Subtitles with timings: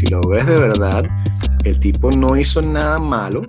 [0.00, 1.04] si lo ves de verdad,
[1.62, 3.42] el tipo no hizo nada malo,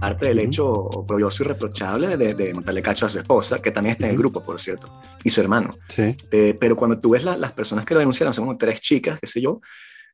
[0.00, 3.92] parte del hecho oprobioso y reprochable de, de, montarle cacho a su esposa, que también
[3.94, 4.88] está en el grupo, por cierto,
[5.24, 5.70] y su hermano.
[5.88, 6.14] Sí.
[6.30, 9.18] Eh, pero cuando tú ves la, las personas que lo denunciaron, son como tres chicas,
[9.18, 9.60] qué sé yo,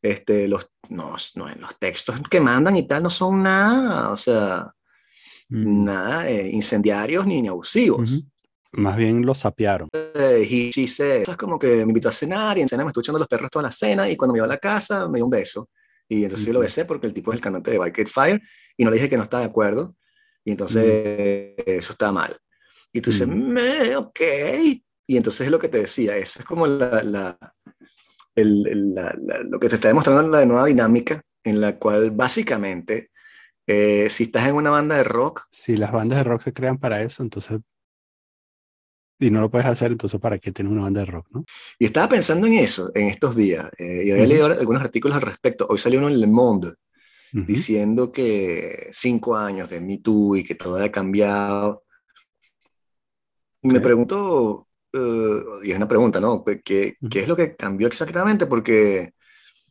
[0.01, 4.73] este, los, no, no, los textos que mandan y tal no son nada, o sea,
[5.53, 5.85] Mm.
[5.85, 8.11] nada eh, incendiarios ni, ni abusivos.
[8.11, 8.23] Ujú.
[8.73, 9.89] Más bien lo sapearon.
[9.93, 12.89] Eh, he, she said, es como que me invitó a cenar y en cena me
[12.89, 15.19] estuvo echando los perros toda la cena y cuando me iba a la casa me
[15.19, 15.69] dio un beso.
[16.13, 18.41] Y entonces yo lo besé porque el tipo es el cantante de Wicked Fire
[18.77, 19.97] y no le dije que no estaba de acuerdo.
[20.45, 22.37] Y entonces eh, eso está mal.
[22.93, 23.37] Y tú dices, Ujú.
[23.37, 24.21] me, ok.
[25.07, 27.39] Y entonces es lo que te decía, eso es como la, la,
[28.35, 29.17] el- la-
[29.49, 33.11] lo que te está demostrando la nueva dinámica en la cual básicamente
[33.67, 36.79] eh, si estás en una banda de rock, Si las bandas de rock se crean
[36.79, 37.61] para eso, entonces.
[39.23, 41.45] Y no lo puedes hacer, entonces ¿para qué tienes una banda de rock, no?
[41.79, 44.29] y estaba pensando en eso en estos días, eh, y había Ujú.
[44.29, 45.67] leído algunos artículos al respecto.
[45.69, 46.75] Hoy salió uno en Le Monde
[47.35, 47.45] Ujú.
[47.47, 51.85] diciendo que cinco años de Me Too y que todo ha cambiado.
[53.63, 53.85] Y me Ok.
[53.85, 56.45] pregunto, eh, y es una pregunta, ¿no?
[56.45, 57.09] ¿Qué, qué, Ujú.
[57.11, 58.47] qué es lo que cambió exactamente?
[58.47, 59.15] Porque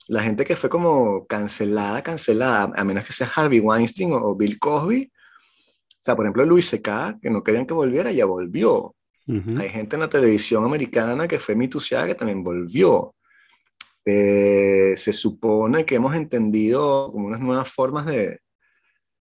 [0.08, 4.36] la gente que fue como cancelada, cancelada, a menos que sea Harvey Weinstein o, o
[4.36, 5.12] Bill Cosby,
[6.02, 8.96] o sea, por ejemplo, Luis C.K., que no querían que volviera, ya volvió.
[9.28, 9.60] Ujú.
[9.60, 13.16] Hay gente en la televisión americana que fue mituseada que también volvió.
[14.04, 18.40] Eh, se supone que hemos entendido como unas nuevas formas de,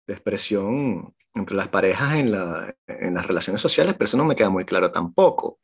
[0.07, 4.37] de expresión entre las parejas en, la, en las relaciones sociales, pero eso no me
[4.37, 5.59] queda muy claro tampoco.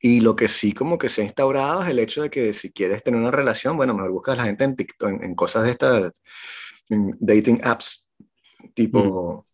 [0.00, 2.72] Y lo que sí como que se ha instaurado es el hecho de que si
[2.72, 5.64] quieres tener una relación, bueno, mejor buscas a la gente en TikTok, en, en cosas
[5.64, 6.12] de estas,
[6.90, 8.10] en dating apps,
[8.74, 9.46] tipo,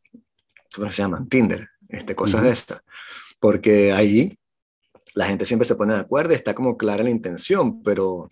[0.75, 1.29] ¿cómo se llaman?
[1.29, 2.47] Tinder, este, cosas Ujú.
[2.47, 2.83] de estas.
[3.41, 4.37] Porque ahí
[5.15, 8.31] la gente siempre se pone de acuerdo y está como clara la intención, pero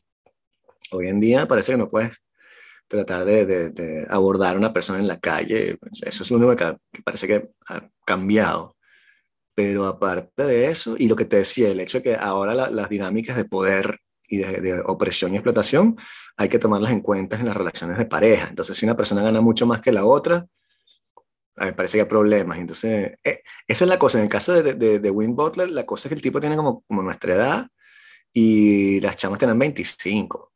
[0.93, 2.23] hoy en día parece que no puedes
[2.87, 5.79] tratar de, abordar a una persona en la calle.
[6.03, 8.77] Eso es lo único que, que parece que ha cambiado.
[9.55, 12.71] Pero aparte de eso, y lo que te decía, el hecho de que ahora la-
[12.71, 15.97] las dinámicas de poder y de opresión y explotación
[16.37, 18.49] hay que tomarlas en cuenta en las relaciones de pareja.
[18.49, 20.47] Entonces, si una persona gana mucho más que la otra,
[21.59, 22.59] a mí me parece que hay problemas.
[22.59, 24.19] Entonces, eh, esa es la cosa.
[24.19, 26.57] En el caso de, de, de Win Butler, la cosa es que el tipo tiene
[26.57, 27.69] como, como nuestra edad
[28.33, 30.53] y las chamas tienen 25.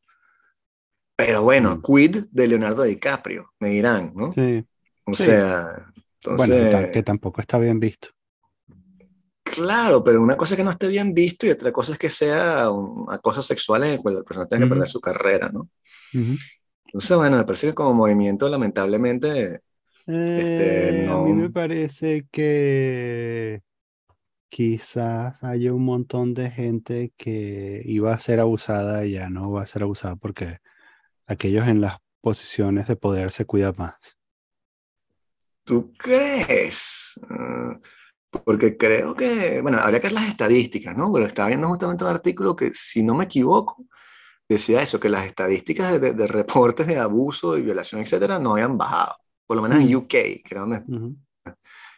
[1.17, 1.83] Pero bueno, Mm.
[1.83, 4.33] quid de Leonardo DiCaprio, me dirán, ¿no?
[4.33, 4.65] Sí.
[5.05, 5.25] O Sí.
[5.25, 5.93] sea,
[6.25, 8.09] Bueno, que, entonces, tam- que tampoco está bien visto.
[9.43, 12.11] claro, pero una cosa es que no esté bien visto y otra cosa es que
[12.11, 15.69] sea un acoso sexual en el cual la persona tenga que perder su carrera, ¿no?
[16.15, 16.37] Ujú.
[16.87, 19.61] Entonces, bueno, me parece que como movimiento, lamentablemente,
[20.35, 23.63] Este, Eh, A mí me parece que
[24.51, 29.63] quizás haya un montón de gente que iba a ser abusada y ya no va
[29.63, 30.59] a ser abusada porque
[31.27, 34.19] aquellos en las posiciones de poder se cuidan más.
[35.65, 37.19] ¿tú crees?
[37.29, 37.75] Mm,
[38.45, 41.13] Porque creo que, bueno, habría que ver las estadísticas, ¿no?
[41.13, 43.87] Pero estaba viendo justamente un artículo que, si no me equivoco,
[44.49, 48.53] decía eso, que las estadísticas de, de- de reportes de abuso y violación, etcétera, no
[48.55, 49.17] habían bajado.
[49.47, 49.95] Por lo menos en.
[49.97, 51.17] UK, que era donde Ujú.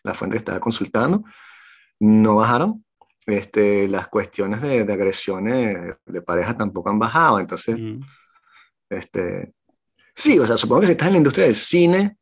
[0.02, 1.24] la fuente que estaba consultando,
[2.00, 2.84] no bajaron.
[3.26, 7.40] Este, las cuestiones de, de agresiones de pareja tampoco han bajado.
[7.40, 8.00] Entonces, Mm.
[8.90, 9.54] este,
[10.14, 12.18] sí, o sea, supongo que si estás en la industria del cine,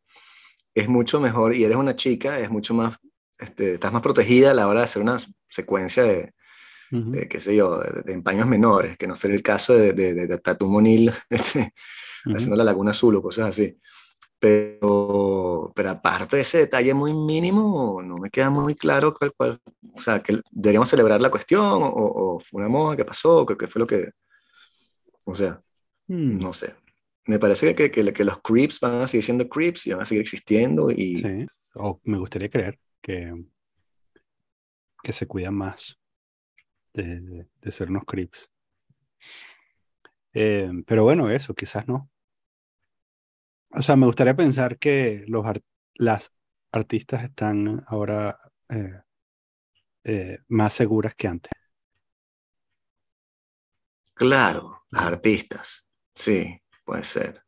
[0.74, 2.96] es mucho mejor, y eres una chica, es mucho más,
[3.38, 5.16] este, estás más protegida a la hora de hacer una
[5.48, 6.32] secuencia de,
[6.92, 7.10] Ujú.
[7.10, 10.14] de, qué sé yo, de, de empaños menores, que no sería el caso de, de,
[10.14, 10.84] de, Tatum
[11.30, 11.74] este,
[12.26, 12.36] Ujú.
[12.36, 13.76] haciendo la Laguna Azul o cosas así.
[14.42, 19.60] Pero, pero aparte de ese detalle muy mínimo, no me queda muy claro cuál, cuál,
[19.94, 23.56] o sea, que deberíamos celebrar la cuestión o, o fue una moda que pasó, qué,
[23.56, 24.10] qué fue lo que,
[25.26, 25.60] o sea,
[26.08, 26.38] Mm.
[26.40, 26.74] no sé.
[27.26, 30.04] Me parece que, que, que los creeps van a seguir siendo creeps y van a
[30.04, 31.46] seguir existiendo y Sí.
[31.76, 33.32] O me gustaría creer que,
[35.04, 36.00] que se cuidan más
[36.92, 38.50] de, de- de ser unos creeps.
[40.34, 42.10] Eh, pero bueno, eso, quizás no.
[43.74, 45.62] O sea, me gustaría pensar que los ar-
[45.94, 46.32] las
[46.72, 48.38] artistas están ahora
[48.68, 49.00] eh,
[50.04, 51.50] eh, más seguras que antes.
[54.14, 57.42] claro, las artistas, sí, puede ser.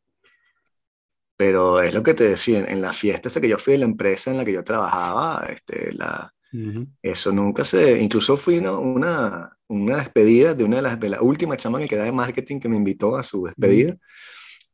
[1.37, 3.85] Pero es lo que te decía, en, la fiesta esa que yo fui de la
[3.85, 6.87] empresa en la que yo trabajaba, este, la, Ujú.
[7.03, 8.79] Eso nunca se, incluso fui ¿no?
[8.81, 12.59] una, una despedida de una de las de la última chama que quedaba de marketing
[12.59, 13.97] que me invitó a su despedida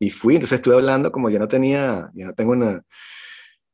[0.01, 2.83] y fui, entonces estuve hablando como ya no tenía, ya no tengo una,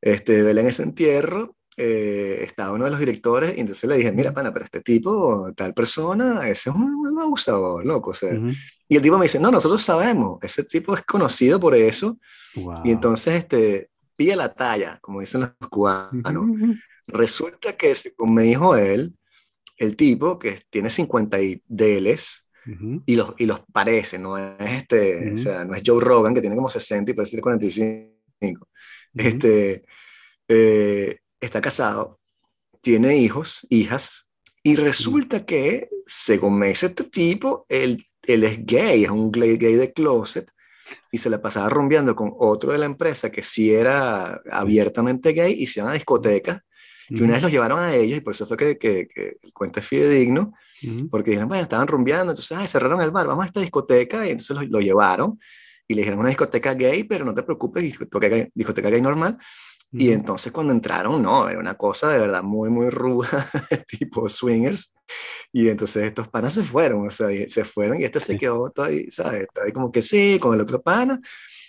[0.01, 4.11] este, vela en ese entierro eh, estaba uno de los directores y entonces le dije,
[4.11, 8.09] mira, pana, pero este tipo, tal persona, ese es un abusador, loco.
[8.09, 8.33] O sea,
[8.87, 12.17] Y el tipo me dice, no, nosotros sabemos, ese tipo es conocido por eso.
[12.83, 16.45] Y entonces, este, pilla la talla, como dicen los cubanos.
[17.07, 19.15] Resulta que, como me dijo él,
[19.77, 21.37] el tipo que tiene 50
[22.67, 26.03] y DLs, y, los, y los parece, no es, este, o sea, no es Joe
[26.03, 28.67] Rogan que tiene como 60 y parece 45.
[29.15, 29.83] Este,
[30.47, 32.19] eh, está casado,
[32.81, 34.27] tiene hijos, hijas,
[34.61, 39.57] y resulta que, según me dice este tipo, él, él es gay, es un gay,
[39.57, 40.51] gay de closet,
[41.11, 45.53] y se la pasaba rumbeando con otro de la empresa que sí era abiertamente gay
[45.57, 46.61] y se iban a discotecas
[47.07, 49.53] que una vez los llevaron a ellos y por eso fue que, que, que el
[49.53, 50.53] cuento es fidedigno,
[51.09, 54.31] porque dijeron, bueno, estaban rumbeando, entonces ay, cerraron el bar, vamos a esta discoteca y
[54.31, 55.39] entonces lo, lo llevaron
[55.87, 59.37] y le dijeron una discoteca gay, pero no te preocupes, discoteca, discoteca gay normal.
[59.91, 63.29] Y entonces cuando entraron, no, era una cosa de verdad muy, muy ruda,
[63.87, 64.93] tipo swingers.
[65.53, 68.87] Y entonces estos panas se fueron, o sea, se fueron y este se quedó todo
[68.87, 69.43] ahí, ¿sabes?
[69.43, 71.19] Está ahí como que sí, con el otro pana.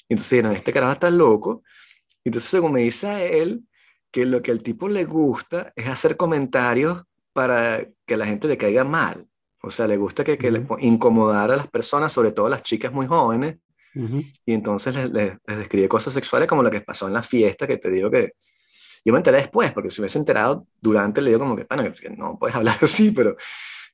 [0.09, 1.63] Y entonces dijeron, este carajo está loco.
[2.25, 3.63] Y entonces según me dice él,
[4.11, 7.03] que lo que al tipo le gusta es hacer comentarios
[7.39, 9.29] para que la gente le caiga mal.
[9.63, 12.65] O sea, le gusta que, que le incomodar a las personas, sobre todo a las
[12.65, 13.59] chicas muy jóvenes.
[14.45, 17.77] Y entonces les, les, describe cosas sexuales como lo que pasó en la fiesta, que
[17.77, 18.33] te digo que
[19.05, 21.95] yo me enteré después, porque si me hubiese enterado durante, le digo como que, bueno,
[21.95, 23.37] que no puedes hablar así, pero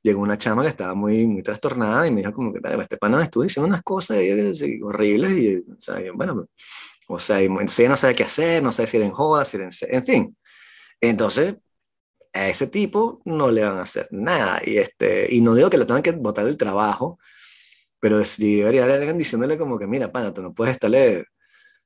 [0.01, 3.23] llegó una chama que estaba muy, muy trastornada y me dijo como que, este pana
[3.23, 4.17] estuvo diciendo unas cosas
[4.81, 6.47] horribles y, o sea, bueno,
[7.07, 9.57] o sea, en sí no sabe qué hacer, no sabe si era en joda, si
[9.57, 10.37] era en, en fin.
[10.99, 11.55] Entonces,
[12.35, 14.61] a ese tipo no le van a hacer nada.
[14.65, 17.17] Y, este, y no digo que le tengan que botar del trabajo,
[17.99, 21.25] pero si debería alguien diciéndole como que, mira, pana, tú no puedes estarle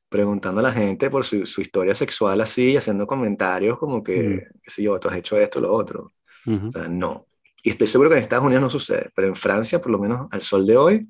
[0.10, 4.60] preguntando a la gente por su, su historia sexual así, haciendo comentarios como que, mm.
[4.64, 6.12] qué sé yo, tú has hecho esto, lo otro.
[6.48, 7.28] O sea, no.
[7.62, 10.28] Y estoy seguro que en Estados Unidos no sucede, pero en Francia, por lo menos
[10.32, 11.08] al sol de hoy,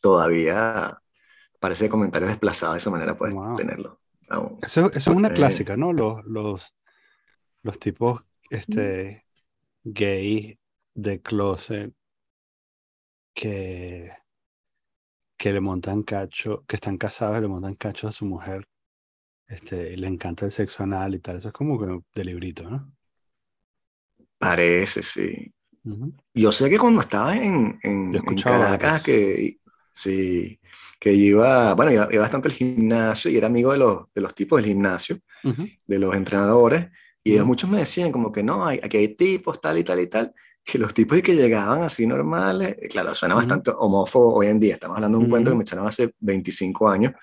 [0.00, 0.98] todavía
[1.60, 4.00] parece comentarios desplazados de esa manera puedes tenerlo.
[4.62, 5.92] Eso, es una clásica, ¿no?
[5.92, 6.74] Los, los,
[7.62, 9.24] los tipos este,
[9.84, 10.58] gay
[10.94, 11.92] de closet
[13.34, 14.10] que,
[15.36, 18.66] que le montan cacho, que están casados y le montan cacho a su mujer.
[19.46, 21.36] Este, le encanta el sexo anal y tal.
[21.36, 22.92] Eso es como que de librito, ¿no?
[24.38, 25.52] Parece, sí.
[26.34, 29.58] Yo sé que cuando estaba en, en, en Caracas, que
[29.92, 30.58] sí,
[30.98, 34.58] que iba, bueno, iba, bastante al gimnasio y era amigo de los, de los tipos
[34.58, 35.20] del gimnasio,
[35.86, 36.90] de los entrenadores,
[37.34, 40.06] y muchos me decían como que no, hay, aquí hay tipos, tal y tal y
[40.06, 40.32] tal,
[40.64, 44.74] que los tipos que llegaban así normales, eh, claro, suena bastante homófobo hoy en día,
[44.74, 47.14] estamos hablando de un cuento que me echaron hace 25 años,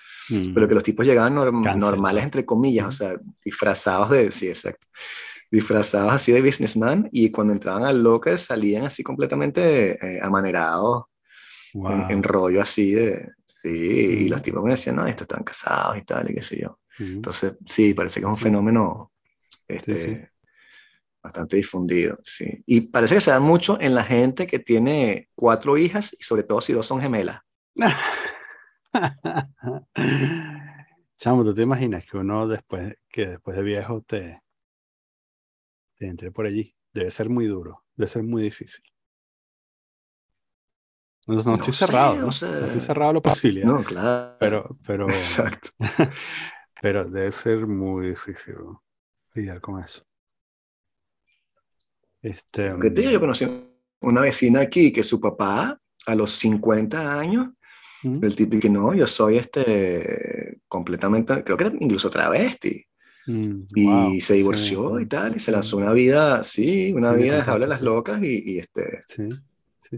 [0.54, 4.86] pero que los tipos llegaban normales, entre comillas, o sea, disfrazados de, sí, exacto,
[5.50, 11.04] disfrazados así de businessman, y cuando entraban al locker salían así completamente eh, amanerados,
[11.74, 16.02] en, rollo así de, Sí, y los tipos me decían, no, estos están casados y
[16.02, 16.78] tal, y qué sé yo.
[16.98, 19.13] Entonces, sí, parece que es un fenómeno
[19.68, 20.30] este,
[21.22, 22.62] bastante difundido, sí.
[22.66, 26.42] Y parece que se da mucho en la gente que tiene cuatro hijas y sobre
[26.42, 27.40] todo si dos son gemelas.
[31.16, 34.42] Chamo, ¿tú te imaginas que uno después, que después de viejo te,
[35.96, 36.76] te entre por allí?
[36.92, 38.84] Debe ser muy duro, debe ser muy difícil.
[41.26, 42.28] No, no, estoy cerrado, ¿no?
[42.28, 43.66] estoy cerrado a la posibilidad.
[43.66, 44.36] No, claro.
[44.38, 45.70] Pero, pero, Exacto.
[46.82, 48.56] pero debe ser muy difícil
[49.34, 50.02] lidiar con eso.
[52.22, 53.12] Este, ¿Qué te digo?
[53.12, 53.46] Yo conocí
[54.00, 57.50] una vecina aquí que su papá, a los 50 años,
[58.02, 62.84] el tipo que no, yo soy este completamente, creo que era incluso travesti.
[63.26, 67.66] Mm, y se divorció y tal, y se lanzó una vida, sí, una vida de
[67.66, 69.00] las locas y, y este.
[69.06, 69.28] Sí.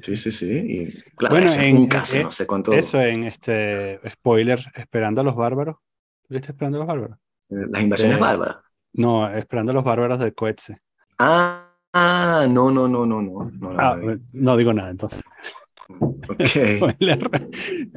[0.01, 0.51] Sí, sí, sí.
[0.51, 2.73] Y, claro, bueno, en, un caso, eh, no sé cuánto.
[2.73, 5.77] Eso en este spoiler, Esperando a los Bárbaros.
[6.29, 7.19] ¿Viste Esperando a los Bárbaros?
[7.51, 8.57] Eh, Las invasiones bárbaras.
[8.97, 10.79] No, Esperando a los Bárbaros de Coetze.
[11.19, 13.51] Ah, ah, no, no, no, no, no.
[13.53, 13.99] No, ah,
[14.33, 15.23] no digo nada entonces.
[15.89, 16.41] Ok.
[16.79, 17.31] spoiler,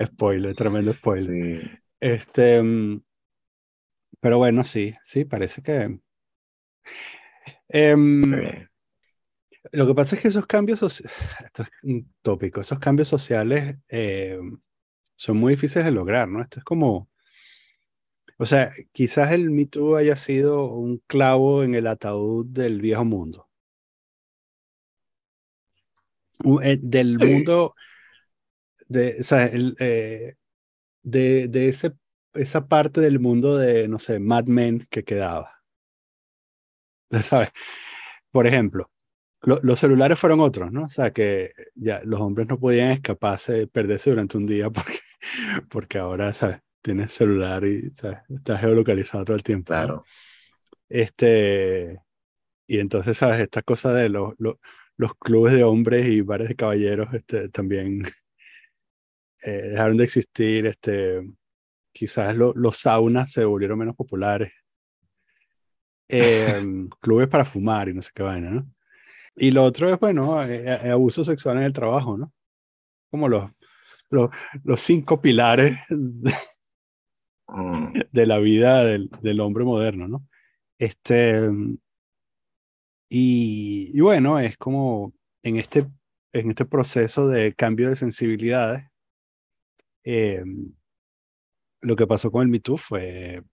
[0.05, 1.25] spoiler, tremendo spoiler.
[1.25, 1.69] Sí.
[1.99, 3.01] Este, mm,
[4.19, 5.99] pero bueno, sí, sí, parece que.
[7.69, 7.95] Eh,
[9.71, 14.39] lo que pasa es que esos cambios, esto es un tópico, esos cambios sociales eh,
[15.15, 16.41] son muy difíciles de lograr, ¿no?
[16.41, 17.09] Esto es como,
[18.39, 23.05] o sea, quizás el Me Too haya sido un clavo en el ataúd del viejo
[23.05, 23.49] mundo.
[26.63, 27.75] Eh, del mundo,
[28.87, 30.35] de, o sea, el, eh,
[31.03, 31.93] de, de ese,
[32.33, 35.59] esa parte del mundo de, no sé, Mad Men que quedaba.
[37.23, 37.49] ¿sabes?
[38.31, 38.91] Por ejemplo,
[39.41, 40.83] los celulares fueron otros, ¿no?
[40.83, 44.99] O sea, que ya los hombres no podían escaparse, perderse durante un día porque,
[45.69, 46.59] porque ahora, ¿sabes?
[46.81, 48.19] Tienes celular y ¿sabes?
[48.29, 49.67] estás geolocalizado todo el tiempo.
[49.73, 50.03] Claro.
[50.87, 51.99] Este,
[52.67, 53.39] y entonces, ¿sabes?
[53.39, 54.55] Esta cosa de los, los,
[54.97, 58.01] los clubes de hombres y bares de caballeros este, también
[59.43, 60.65] eh, dejaron de existir.
[60.65, 61.21] Este,
[61.91, 64.51] quizás los saunas se volvieron menos populares.
[66.07, 68.71] Em, clubes para fumar y no sé qué vaina, ¿no?
[69.35, 72.33] Y lo otro es, bueno, eh, eh, abuso sexual en el trabajo, ¿no?
[73.09, 73.49] Como los,
[74.09, 74.29] los,
[74.63, 76.33] los cinco pilares de,
[78.11, 80.27] de la vida del, del hombre moderno, ¿no?
[80.77, 81.49] Este,
[83.09, 85.13] y, bueno, es como
[85.43, 85.87] en este,
[86.33, 88.85] en este proceso de cambio de sensibilidades,
[90.03, 90.43] eh,
[91.81, 93.43] lo que pasó con el Me Too fue,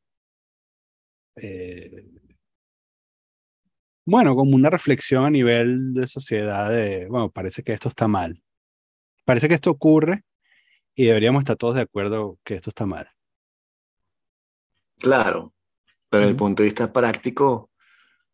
[1.36, 2.04] eh,
[4.04, 8.42] bueno, como una reflexión a nivel de sociedad de, bueno, parece que esto está mal.
[9.24, 10.22] Parece que esto ocurre
[10.94, 13.15] y deberíamos estar todos de acuerdo que esto está mal.
[15.00, 15.52] Claro,
[16.08, 17.70] pero desde el punto de vista práctico,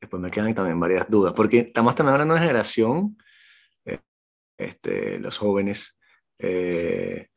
[0.00, 3.19] después me quedan también varias dudas, porque estamos también hablando de una generación,
[3.85, 4.00] eh,
[4.59, 5.99] este, los jóvenes,
[6.38, 7.28] eh,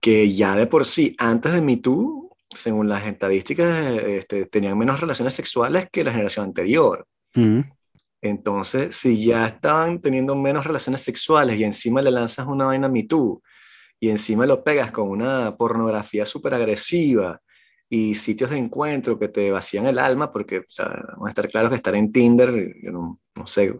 [0.00, 5.00] que ya de por sí, antes de Me Too, según las estadísticas, este, tenían menos
[5.00, 7.06] relaciones sexuales que la generación anterior.
[7.34, 7.64] Ujú.
[8.22, 13.02] Entonces, si ya estaban teniendo menos relaciones sexuales y encima le lanzas una vaina Me
[13.04, 13.42] Too
[14.00, 17.40] y encima lo pegas con una pornografía súper agresiva
[17.88, 21.48] y sitios de encuentro que te vacían el alma, porque o sea, vamos a estar
[21.48, 23.74] claros que estar en Tinder, yo no, no sé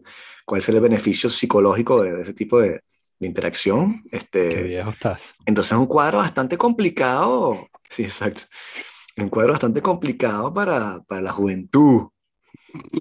[0.47, 2.71] cuál es el beneficio psicológico de, de ese tipo de,
[3.19, 4.05] de interacción.
[4.49, 5.35] Qué Este, viejo estás.
[5.47, 8.45] entonces es un cuadro bastante complicado, sí, exacto,
[9.19, 12.09] un cuadro bastante complicado para, para la juventud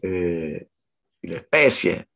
[0.02, 0.68] eh,
[1.22, 2.08] y la especie.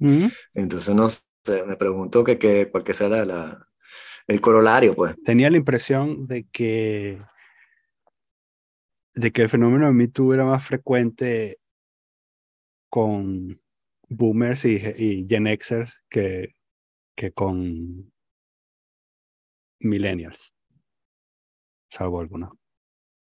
[0.00, 0.30] Ujú.
[0.54, 3.68] Entonces, no sé, me pregunto que, que, cuál que sea la, la-
[4.28, 5.16] el corolario, pues.
[5.24, 7.20] Tenía la impresión de que,
[9.14, 11.58] de que el fenómeno de Me Too era más frecuente
[12.88, 13.60] con
[14.08, 16.54] boomers y, y Gen Xers que,
[17.16, 18.12] que con
[19.80, 20.54] millennials,
[21.90, 22.50] salvo algunos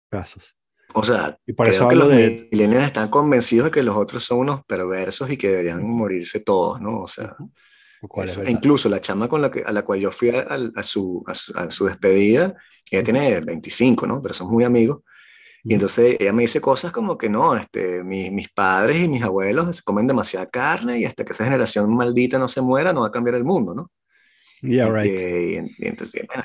[0.10, 0.56] casos.
[0.94, 2.48] O sea, Y por creo eso que los de...
[2.52, 6.80] millennials están convencidos de que los otros son unos perversos y que deberían morirse todos,
[6.80, 7.02] ¿no?
[7.02, 7.36] O sea,
[8.18, 8.44] eso.
[8.44, 10.84] E incluso la chama con la que, a la cual yo fui a, a- a
[10.84, 12.56] su, a, su, su despedida,
[12.92, 14.22] ella tiene 25, ¿no?
[14.22, 15.02] Pero son muy amigos.
[15.68, 19.24] Y entonces ella me dice cosas como que no, este, mi- mis padres y mis
[19.24, 23.08] abuelos comen demasiada carne y hasta que esa generación maldita no se muera no va
[23.08, 23.92] a cambiar el mundo, ¿no?
[24.62, 25.06] Yeah, right.
[25.06, 26.44] y y entonces, bueno,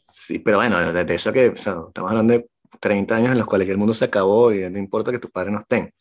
[0.00, 2.48] sí, pero bueno, desde eso que, o sea, estamos hablando de
[2.80, 5.52] 30 años en los cuales el mundo se acabó y no importa que tus padres
[5.52, 5.92] no estén.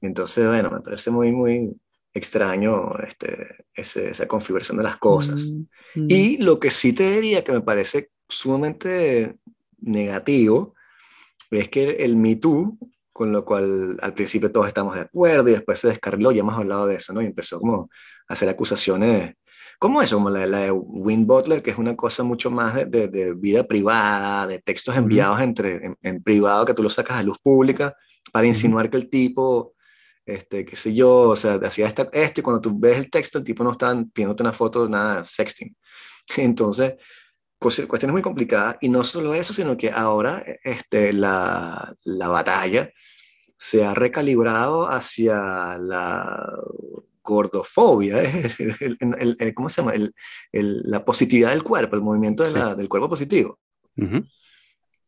[0.00, 1.72] Entonces, bueno, me parece muy, muy
[2.14, 5.54] extraño este, ese- esa configuración de las cosas.
[5.94, 6.06] Mm, mm.
[6.08, 9.36] Y lo que sí te diría que me parece sumamente
[9.80, 10.74] negativo
[11.60, 12.78] es que el Me Too,
[13.12, 16.56] con lo cual al principio todos estamos de acuerdo y después se descarriló, ya hemos
[16.56, 17.20] hablado de eso, ¿no?
[17.22, 17.90] Y empezó como
[18.28, 19.34] a hacer acusaciones,
[19.78, 22.86] como eso, como la, la de Win Butler, que es una cosa mucho más de,
[22.86, 27.16] de- de vida privada, de textos enviados entre, en, en privado que tú los sacas
[27.18, 27.94] a luz pública
[28.32, 29.74] para insinuar que el tipo,
[30.24, 33.38] este, qué sé yo, o sea, hacía esta- esto y cuando tú ves el texto,
[33.38, 35.76] el tipo no está pidiéndote una foto, nada, sexting.
[36.36, 36.94] Entonces,
[37.62, 38.76] cuestiones muy complicadas.
[38.80, 42.92] Y no solo eso, sino que ahora este, la, la batalla
[43.56, 46.52] se ha recalibrado hacia la
[47.22, 48.50] gordofobia, ¿eh?
[48.80, 49.92] el, el- el- ¿cómo se llama?
[49.92, 50.14] El-
[50.50, 52.58] el- la positividad del cuerpo, el movimiento de Sí.
[52.58, 53.58] la- del cuerpo positivo.
[53.96, 54.24] Ujú.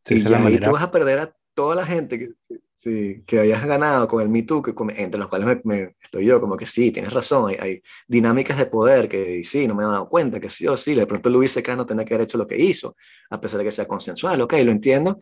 [0.05, 0.65] Sí, y ahí manera.
[0.67, 2.29] tú vas a perder a toda la gente que,
[2.75, 6.25] sí, que hayas ganado con el Me Too, que, entre los cuales me, me- estoy
[6.25, 9.83] yo, como que sí, tienes razón, hay, hay dinámicas de poder que sí, no me
[9.83, 11.75] he dado cuenta, que sí o sí, de pronto Luis C.K.
[11.75, 12.95] no tenía que haber hecho lo que hizo,
[13.29, 15.17] a pesar de que sea consensual, ok, lo entiendo,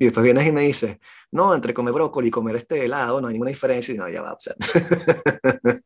[0.00, 0.96] y después vienes y me dices,
[1.30, 4.22] no, entre comer brócoli y comer este helado no hay ninguna diferencia, y no, ya
[4.22, 4.54] va, o sea,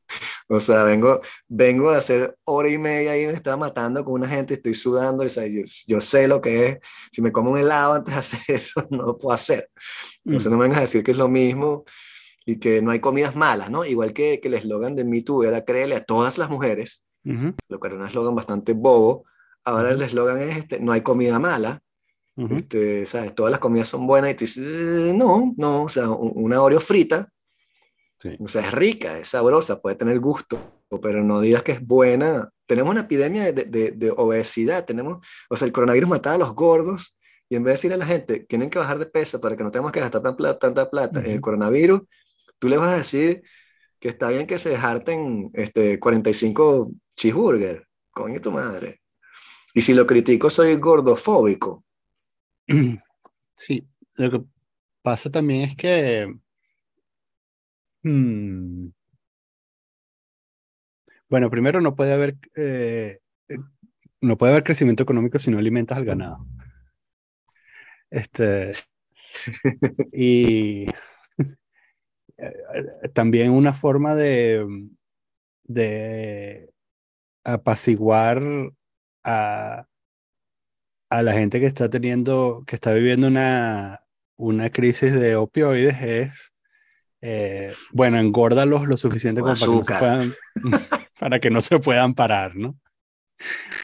[0.48, 4.28] o sea, vengo, vengo a hacer hora y media y me estaba matando con una
[4.28, 6.78] gente, estoy sudando, o sea, yo, yo sé lo que es,
[7.10, 9.68] si me como un helado antes de hacer eso, no lo puedo hacer.
[10.24, 10.52] Entonces Mm.
[10.52, 11.84] no me vengas a decir que es lo mismo
[12.46, 13.84] y que no hay comidas malas, ¿no?
[13.84, 17.04] Igual que, que el eslogan de Me Too era créele a todas las mujeres,
[17.68, 19.24] lo cual era un eslogan bastante bobo.
[19.64, 21.80] Ahora el eslogan es este, no hay comida mala,
[22.36, 22.56] ujú.
[22.56, 23.34] este, ¿sabes?
[23.34, 26.62] Todas las comidas son buenas y tú dices, "Eh, no, no, o sea, un- una
[26.62, 27.28] Oreo frita,
[28.20, 28.36] Sí.
[28.40, 30.58] o sea, es rica, es sabrosa, puede tener gusto,
[31.02, 32.48] pero no digas que es buena.
[32.66, 36.54] Tenemos una epidemia de, de- de obesidad, tenemos, o sea, el coronavirus mataba a los
[36.54, 37.18] gordos
[37.50, 39.62] y en vez de decirle a la gente, tienen que bajar de peso para que
[39.64, 42.00] no tengamos que gastar tan plata, tanta plata en el coronavirus,
[42.58, 43.42] tú le vas a decir
[44.00, 47.86] que está bien que se dejarten este, 45 cheeseburger.
[48.10, 49.00] Coño, tu madre.
[49.74, 51.83] Y si lo critico, soy gordofóbico.
[53.54, 54.44] Sí, lo que
[55.02, 56.32] pasa también es que.
[58.04, 58.90] Hmm,
[61.28, 62.36] bueno, primero no puede haber.
[62.56, 63.18] Eh,
[63.48, 63.56] eh,
[64.20, 66.46] no puede haber crecimiento económico si no alimentas al ganado.
[68.10, 68.72] Este.
[70.12, 70.86] y
[72.36, 72.52] eh,
[73.12, 74.66] también una forma de,
[75.64, 76.70] de
[77.44, 78.42] apaciguar
[79.24, 79.86] a,
[81.10, 84.04] a la gente que está teniendo, que está viviendo una,
[84.36, 86.54] una crisis de opioides es,
[87.20, 90.34] eh, bueno, engórdalos lo suficiente como para que, no se puedan,
[91.18, 92.78] para que no se puedan parar, ¿no?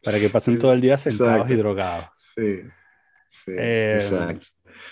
[0.03, 2.07] Para que pasen todo el día sentados y drogados.
[2.17, 2.62] Sí,
[3.27, 4.47] sí, eh, exacto.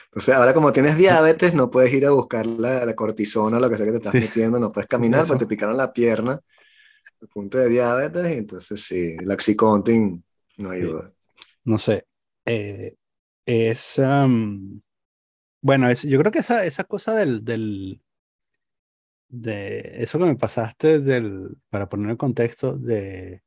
[0.06, 3.76] Entonces, ahora como tienes diabetes, no puedes ir a buscar la, la cortisona, lo que
[3.76, 6.40] sea que te estás metiendo, no puedes caminar porque te picaron la pierna,
[7.20, 10.24] el punto de diabetes, y entonces sí, el oxycontin
[10.56, 11.12] no ayuda.
[11.64, 12.07] No sé,
[12.48, 12.96] eh,
[13.46, 14.00] es,
[15.60, 17.44] bueno, es, yo creo que esa, esa cosa del,
[19.28, 23.42] de eso que me pasaste del, para poner en contexto, de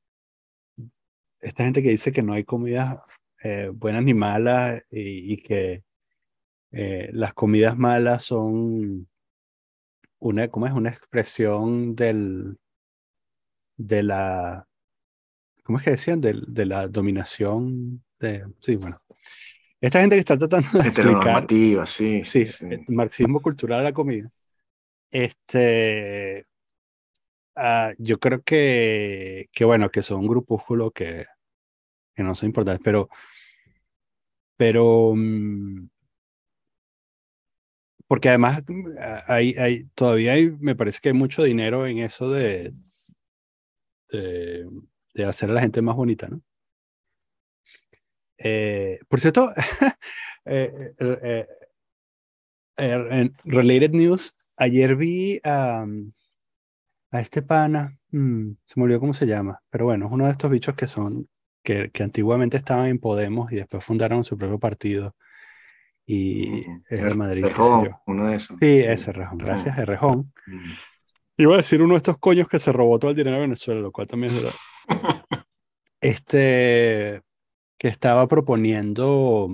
[1.39, 2.99] esta gente que dice que no hay comidas
[3.43, 5.83] eh, buenas ni malas y, que
[6.71, 9.07] eh, las comidas malas son
[10.19, 10.73] una, ¿cómo es?
[10.73, 12.59] Una expresión del,
[13.77, 14.67] de la,
[15.63, 16.21] ¿cómo es que decían?
[16.21, 19.01] De, de la dominación de, sí, bueno.
[19.81, 21.47] Esta gente que está tratando de explicar,
[21.87, 24.31] sí, sí, el marxismo cultural de la comida.
[25.09, 26.45] Este,
[27.55, 31.25] uh, yo creo que, que, bueno, que son grupúsculos que,
[32.15, 33.09] que no son importantes, pero,
[34.55, 35.89] pero, um,
[38.07, 38.63] porque además
[39.27, 42.71] hay, hay, todavía hay, me parece que hay mucho dinero en eso de,
[44.09, 44.69] de,
[45.15, 46.41] de hacer a la gente más bonita, ¿no?
[48.43, 49.51] Eh, por cierto,
[50.45, 51.47] eh, eh,
[52.77, 55.85] en Related News, ayer vi a,
[57.11, 60.31] a este pana, mm, se me olvidó cómo se llama, pero bueno, es uno de
[60.31, 61.27] estos bichos que son,
[61.63, 65.15] que, que antiguamente estaban en Podemos y después fundaron su propio partido.
[66.05, 67.45] Y es de Madrid.
[68.05, 68.57] uno de esos.
[68.57, 69.37] Sí, ese Rejón.
[69.37, 70.33] Gracias, Rejón.
[71.37, 73.79] Iba a decir uno de estos coños que se robó todo el dinero de Venezuela,
[73.79, 74.55] lo cual también es verdad.
[76.01, 77.21] este,
[77.81, 79.49] que estaba proponiendo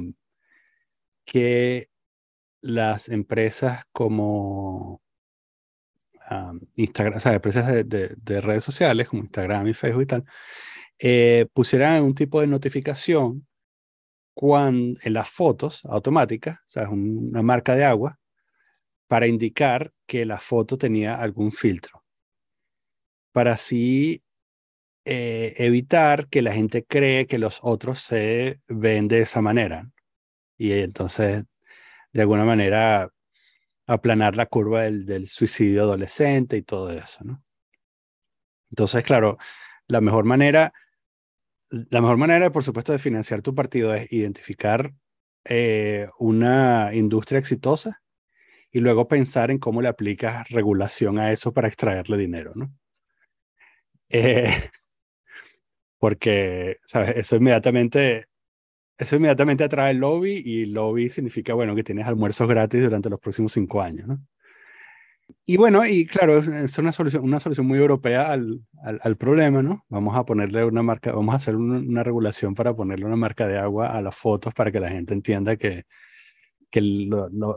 [1.24, 1.90] que
[2.60, 5.02] las empresas como
[6.76, 10.26] Instagram, o sea, empresas de, redes sociales como Instagram y Facebook y tal,
[11.00, 13.48] eh, pusieran un tipo de notificación
[14.34, 18.20] cuando, en las fotos automáticas, o sea, una marca de agua,
[19.08, 22.04] para indicar que la foto tenía algún filtro.
[23.32, 24.22] Para así
[25.10, 29.90] eh, evitar que la gente cree que los otros se ven de esa manera.
[30.58, 31.46] Y entonces,
[32.14, 33.10] de alguna manera,
[33.88, 37.44] aplanar la curva del, del suicidio adolescente y todo eso, ¿no?
[38.70, 39.38] Entonces, claro,
[39.88, 40.74] la mejor manera,
[41.70, 44.94] la mejor manera, por supuesto, de financiar tu partido es identificar
[45.46, 48.02] eh, una industria exitosa
[48.72, 52.74] y luego pensar en cómo le aplicas regulación a eso para extraerle dinero, ¿no?
[54.10, 54.52] Eh,
[56.00, 57.16] porque, ¿sabes?
[57.18, 58.28] Eso inmediatamente,
[58.98, 63.20] eso inmediatamente atrae el lobby y lobby significa, bueno, que tienes almuerzos gratis durante los
[63.20, 64.20] próximos cinco años, ¿no?
[65.46, 69.86] Y bueno, y claro, es una solución, una solución muy europea al, al, problema, ¿no?
[69.90, 73.58] Vamos a ponerle una marca, vamos a hacer una, regulación para ponerle una marca de
[73.58, 75.86] agua a las fotos para que la gente entienda que,
[76.72, 77.12] que el,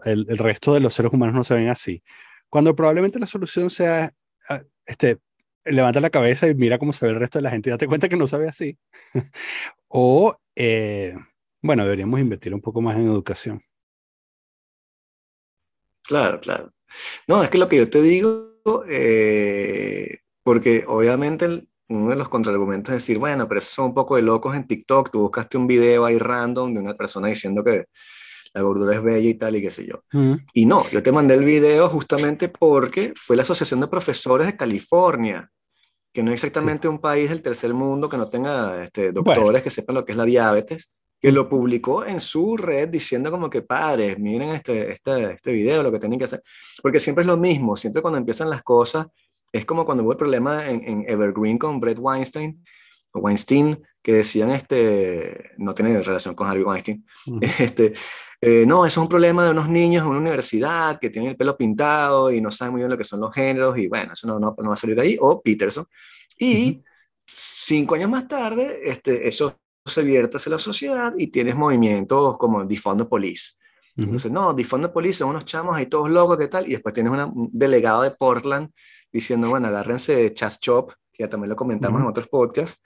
[0.05, 2.03] el, resto de los seres humanos no se ven así.
[2.48, 4.12] Cuando probablemente la solución sea,
[4.48, 5.18] ah, este,
[5.70, 7.87] levanta la cabeza y mira cómo se ve el resto de la gente y date
[7.87, 8.78] cuenta que no sabe así.
[9.88, 11.14] o, eh,
[11.62, 13.62] bueno, deberíamos invertir un poco más en educación.
[16.02, 16.72] Claro, claro.
[17.28, 22.94] No, es que lo que yo te digo, eh, porque obviamente uno de los contraargumentos
[22.94, 25.66] es decir, bueno, pero esos son un poco de locos en TikTok, tú buscaste un
[25.66, 27.87] video ahí random de una persona diciendo que
[28.52, 30.02] la gordura es bella y tal y qué sé yo.
[30.52, 34.56] Y no, yo te mandé el video justamente porque fue la Asociación de Profesores de
[34.56, 35.50] California,
[36.12, 39.70] que no es exactamente un país del tercer mundo que no tenga este, doctores que
[39.70, 43.62] sepan lo que es la diabetes, que lo publicó en su red diciendo como que
[43.62, 46.42] padres, miren este, este, este video, lo que tienen que hacer,
[46.83, 49.07] porque siempre es lo mismo, siempre cuando empiezan las cosas,
[49.53, 52.64] es como cuando hubo el problema en, en Evergreen con Brett Weinstein,
[53.12, 57.05] o Weinstein, que decían, este, no tiene relación con Harvey Weinstein,
[57.59, 57.92] este,
[58.42, 61.37] eh, no, eso es un problema de unos niños en una universidad que tienen el
[61.37, 64.26] pelo pintado y no saben muy bien lo que son los géneros y bueno, eso
[64.26, 65.87] no, no, va a salir de ahí, o Peterson.
[66.38, 66.83] Y
[67.26, 72.64] cinco años más tarde, este, eso se vierte hacia la sociedad y tienes movimientos como
[72.64, 73.53] Defund the Police.
[73.96, 76.66] Entonces, no, Defund the Police son unos chamos ahí todos locos, ¿qué tal?
[76.66, 78.70] Y después tienes un delegado de Portland
[79.12, 82.83] diciendo, bueno, agárrense de Chas Chop, que ya también lo comentamos en otros podcasts.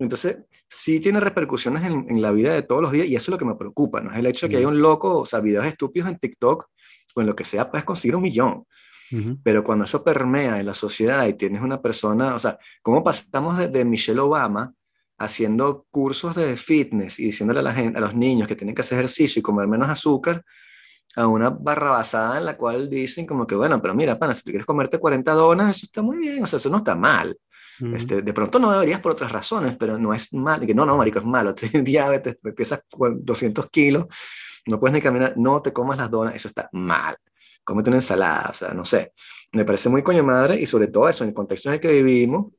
[0.00, 3.28] Entonces, sí tiene repercusiones en, en, la vida de todos los días y eso es
[3.30, 4.12] lo que me preocupa, ¿no?
[4.12, 6.66] Es el hecho de que hay un loco, o sea, videos estúpidos en TikTok
[7.14, 8.64] o en lo que sea, puedes conseguir un millón.
[9.42, 13.56] Pero cuando eso permea en la sociedad y tienes una persona, o sea, ¿cómo pasamos
[13.56, 14.74] de, de Michelle Obama
[15.18, 18.82] haciendo cursos de fitness y diciéndole a la gente, a los niños que tienen que
[18.82, 20.44] hacer ejercicio y comer menos azúcar,
[21.16, 24.50] a una barrabasada en la cual dicen como que, bueno, pero mira, pana, si tú
[24.50, 27.36] quieres comerte 40 donas, eso está muy bien, o sea, eso no está mal.
[27.94, 30.96] Este, de pronto no deberías por otras razones, pero no es mal, que no, no,
[30.96, 34.06] marico, es malo, tienes diabetes, pesas 200 kilos,
[34.66, 37.16] no puedes ni caminar, no te comas las donas, eso está mal.
[37.64, 39.12] Cómete una ensalada, o sea, no sé.
[39.52, 42.02] Me parece muy coño madre y sobre todo eso, en el contexto en el que
[42.02, 42.52] vivimos,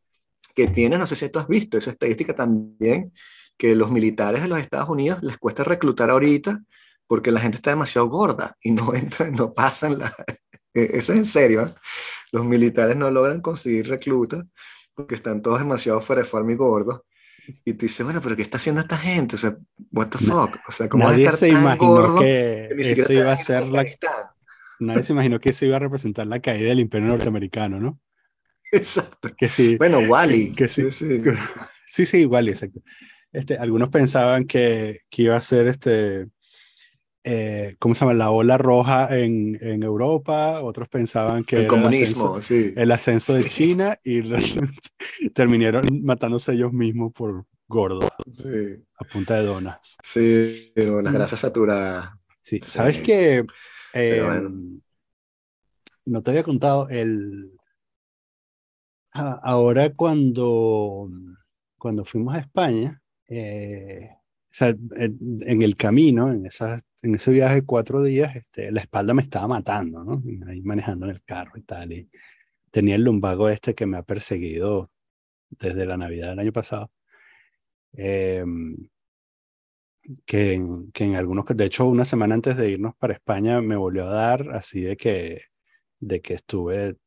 [0.56, 3.12] que tiene, no sé si tú has visto esa estadística también,
[3.58, 6.62] que los militares de los Estados Unidos les cuesta reclutar ahorita
[7.08, 10.16] porque la gente está demasiado gorda y no entran, no pasan la...
[10.74, 11.74] E-, eso es en serio, ¿eh?
[12.32, 14.46] los militares no logran conseguir reclutas
[15.00, 17.02] porque están todos demasiado fuera de forma y gordos.
[17.64, 19.36] Y tú dices, bueno, pero ¿qué está haciendo esta gente?
[19.36, 19.58] O sea,
[19.94, 20.58] what the fuck?
[20.68, 23.86] O sea, ¿cómo Nadie se imaginó que, eso iba a ser la...
[24.82, 28.00] Nadie se imaginó que eso iba a representar la caída del imperio norteamericano, ¿no?
[28.74, 29.30] Exacto.
[29.38, 29.78] Que sí.
[29.78, 30.52] Bueno, Wally.
[30.56, 31.22] Que, sí, sí.
[31.88, 32.82] sí, sí, Wally, exacto.
[33.32, 36.28] Este, algunos pensaban que, que iba a ser este,
[37.32, 38.16] eh, ¿cómo se llama?
[38.16, 42.74] La ola roja en, en Europa, otros pensaban que el comunismo, el ascenso, sí.
[42.76, 44.22] el ascenso de China y
[45.34, 48.84] terminaron matándose ellos mismos por gordo, sí.
[48.98, 49.96] a punta de donas.
[50.02, 52.10] Sí, pero las grasas saturadas.
[52.42, 53.46] Sí, sabes que
[53.94, 54.82] eh, bueno.
[56.06, 57.52] no te había contado el
[59.12, 61.10] ahora cuando
[61.78, 67.56] cuando fuimos a España eh, o sea, en, el camino, en, esa, en ese viaje
[67.56, 70.22] de cuatro días, este, la espalda me estaba matando, ¿no?
[70.48, 71.92] Ahí manejando en el carro y tal.
[71.94, 72.10] Y
[72.72, 74.92] tenía el lumbago este que me ha perseguido
[75.50, 76.92] desde la Navidad del año pasado.
[77.94, 78.44] Eh,
[80.26, 83.76] que, en, que en algunos, de hecho, una semana antes de irnos para España me
[83.76, 85.44] volvió a dar, así de que,
[86.00, 86.98] de que estuve,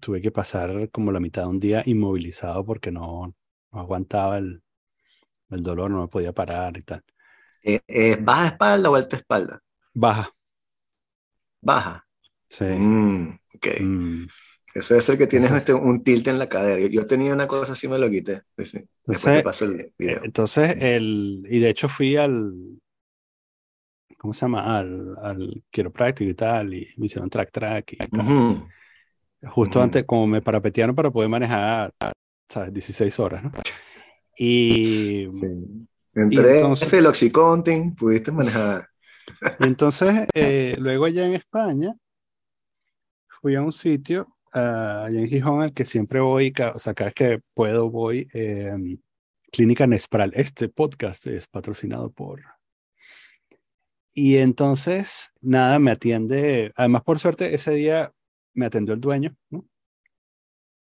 [0.00, 3.34] tuve que pasar como la mitad de un día inmovilizado porque no,
[3.72, 4.62] no aguantaba el,
[5.50, 7.04] el dolor, no me podía parar y tal.
[7.62, 9.60] ¿Es eh, eh, baja espalda o alta espalda?
[9.94, 10.30] Baja.
[11.60, 12.06] Baja.
[12.48, 12.64] Sí.
[12.64, 13.66] Mm, ok.
[13.80, 14.26] Mm.
[14.74, 16.86] Eso debe ser que tienes este, un tilt en la cadera.
[16.88, 18.42] Yo tenía una cosa así, me lo quité.
[18.58, 18.78] Sí, sí.
[19.06, 20.20] Entonces, pasó el video.
[20.22, 22.52] entonces el, y de hecho fui al,
[24.18, 24.78] ¿cómo se llama?
[24.78, 28.20] Al, al quiropráctico y tal, y me hicieron track track y tal.
[28.20, 28.68] Uh -huh.
[29.50, 29.84] Justo Ujú.
[29.84, 31.92] antes, como me parapetearon para poder manejar,
[32.48, 32.72] ¿sabes?
[32.72, 33.52] 16 horas, ¿no?
[34.36, 35.46] Y, Sí.
[36.22, 38.88] Entre entonces- ese el Oxycontin, pudiste manejar.
[39.60, 41.94] y entonces, eh, luego allá en España,
[43.40, 47.08] fui a un sitio, ah, allá en Gijón, al que siempre voy, o sea, cada
[47.08, 48.72] vez que puedo voy, eh,
[49.50, 50.32] Clínica Nespral.
[50.34, 52.42] Este podcast es patrocinado por...
[54.14, 58.12] Y entonces, nada, me atiende, además por suerte, ese día
[58.52, 59.64] me atendió el dueño, ¿no?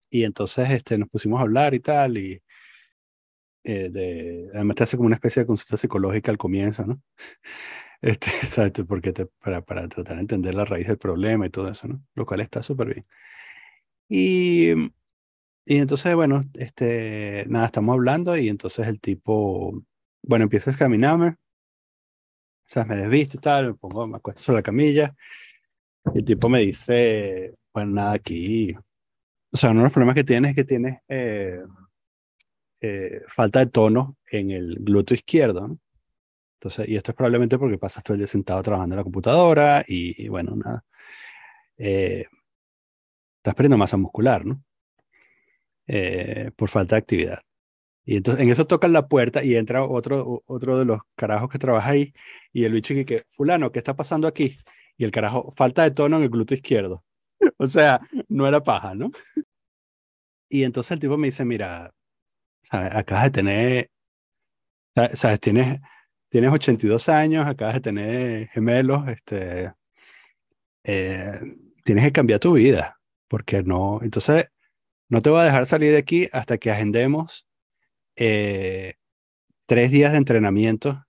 [0.10, 2.42] Y entonces este, nos pusimos a hablar y tal, y
[3.68, 7.02] eh, de, además te hace como una especie de consulta psicológica al comienzo, ¿no?
[8.02, 8.72] Este, ¿sabes?
[8.88, 12.02] Porque te, para, para tratar de entender la raíz del problema y todo eso, ¿no?
[12.16, 13.06] Lo cual está súper bien.
[14.10, 14.72] Y,
[15.66, 19.84] y entonces, bueno, este, nada, estamos hablando y entonces el tipo,
[20.24, 21.36] bueno, empieza a examinarme, o
[22.66, 25.16] sea, me desviste y tal, me pongo, me acuesto sobre la camilla
[26.14, 28.76] y el tipo me dice, bueno, nada, aquí,
[29.52, 31.60] o sea, uno de los problemas que tienes es que tienes eh,
[32.82, 35.80] eh, falta de tono en el glúteo izquierdo, ¿no?
[36.60, 39.86] Entonces, y esto es probablemente porque pasas todo el día sentado trabajando en la computadora
[39.88, 40.84] y, y bueno, nada.
[41.78, 42.26] Eh,
[43.38, 44.62] estás perdiendo masa muscular, ¿no?
[45.88, 47.40] Eh, por falta de actividad.
[48.06, 51.60] Y entonces en eso tocan la puerta y entra otro, otro de los carajos que
[51.60, 52.14] trabaja ahí
[52.54, 54.58] y el bicho que, fulano, ¿qué está pasando aquí?
[54.98, 57.04] Y el carajo, falta de tono en el glúteo izquierdo.
[57.60, 59.12] O sea, no era paja, ¿no?
[60.50, 61.92] Y entonces el tipo me dice, mira,
[62.70, 62.94] ¿sabes?
[62.96, 63.92] acabas de tener,
[65.14, 65.40] ¿sabes?
[65.40, 65.80] Tienes,
[66.30, 69.74] tienes 82 años, acabas de tener gemelos, este,
[70.84, 71.40] eh,
[71.84, 74.48] tienes que cambiar tu vida, porque no, entonces
[75.10, 77.48] no te voy a dejar salir de aquí hasta que agendemos
[78.16, 78.96] eh,
[79.66, 81.06] tres días de entrenamiento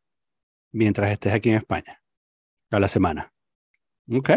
[0.73, 2.01] mientras estés aquí en España,
[2.71, 3.33] a la semana.
[4.11, 4.31] ¿Ok?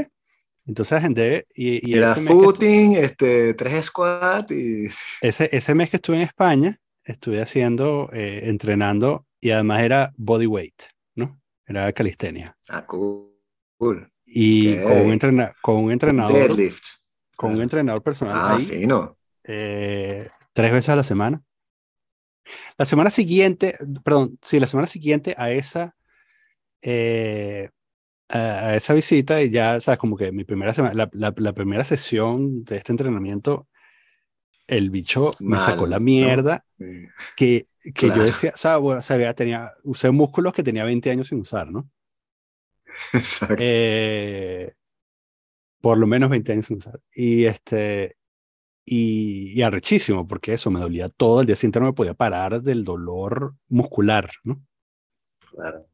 [0.65, 1.47] Entonces la gente...
[1.53, 4.87] Y, y Era footing, este, tres squat y...
[5.21, 10.45] ese, ese mes que estuve en España, estuve haciendo, eh, entrenando y además era body
[10.47, 10.81] weight,
[11.15, 11.39] ¿no?
[11.65, 12.55] Era calistenia.
[12.69, 13.31] Ah, cool.
[13.77, 14.11] cool.
[14.25, 14.83] Y Ok.
[14.87, 16.83] con, un entrena- con un entrenador, Deadlift.
[17.35, 19.17] con un entrenador personal Ah, ahí, fino.
[19.43, 21.41] eh, tres veces a la semana.
[22.77, 25.95] La semana siguiente, perdón, sí, la semana siguiente a esa,
[26.81, 27.69] eh,
[28.29, 31.53] a, a esa visita, y ya, sabes, como que mi primera semana, la, la- la
[31.53, 33.67] primera sesión de este entrenamiento,
[34.71, 36.05] el bicho me sacó la ¿no?
[36.05, 37.13] mierda Sí.
[37.35, 40.85] que, que yo decía, o sea, bueno, o sea, ya tenía, usé músculos que tenía
[40.85, 41.89] 20 años sin usar, ¿no?
[43.13, 43.63] Exacto.
[43.63, 44.73] Eh,
[45.81, 46.99] por lo menos 20 años sin usar.
[47.13, 48.17] Y este,
[48.85, 51.41] y, y arrechísimo, porque eso me dolía todo.
[51.41, 54.61] El día siguiente no me podía parar del dolor muscular, ¿no?
[55.51, 55.87] Claro.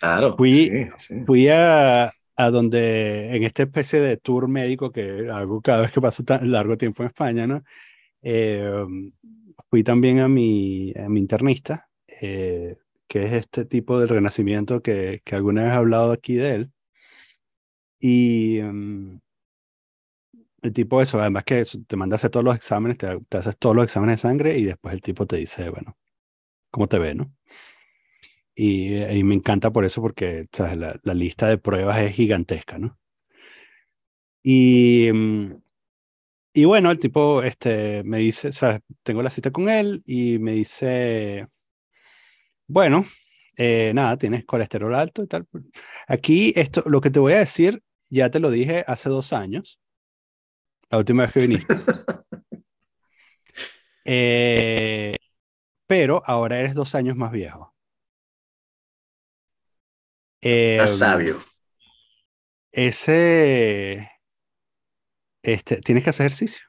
[0.00, 0.36] Claro.
[0.36, 1.14] Fui- sí, sí.
[1.26, 6.00] Fui a, a donde, en esta especie de tour médico que hago cada vez que
[6.00, 7.62] paso tan largo tiempo en España, ¿no?
[8.22, 8.72] Eh,
[9.68, 12.76] fui también a mi, internista, eh,
[13.06, 16.72] que es este tipo del renacimiento que, alguna vez he hablado aquí de él.
[18.00, 19.20] Y mm,
[20.62, 23.56] el tipo eso, además que te manda a hacer todos los exámenes, te, te haces
[23.58, 25.96] todos los exámenes de sangre y después el tipo te dice, bueno,
[26.70, 27.32] ¿cómo te ve, no?
[28.54, 30.76] Y, eh, y me encanta por eso porque ¿sabes?
[30.78, 32.98] La, la lista de pruebas es gigantesca, ¿no?
[34.42, 35.54] Y, mm,
[36.54, 38.80] y bueno, el tipo este, me dice, ¿sabes?
[39.02, 41.48] Tengo la cita con él y me dice,
[42.66, 43.04] bueno,
[43.56, 45.46] eh, nada, tienes colesterol alto y tal.
[46.08, 49.80] Aquí esto, lo que te voy a decir, ya te lo dije hace dos años,
[50.90, 51.74] la última vez que viniste.
[54.04, 55.16] Eh,
[55.86, 57.74] pero ahora eres dos años más viejo.
[60.76, 61.44] Está Eh, sabio.
[62.72, 64.10] ese,
[65.42, 66.60] este, tienes que hacer ejercicio.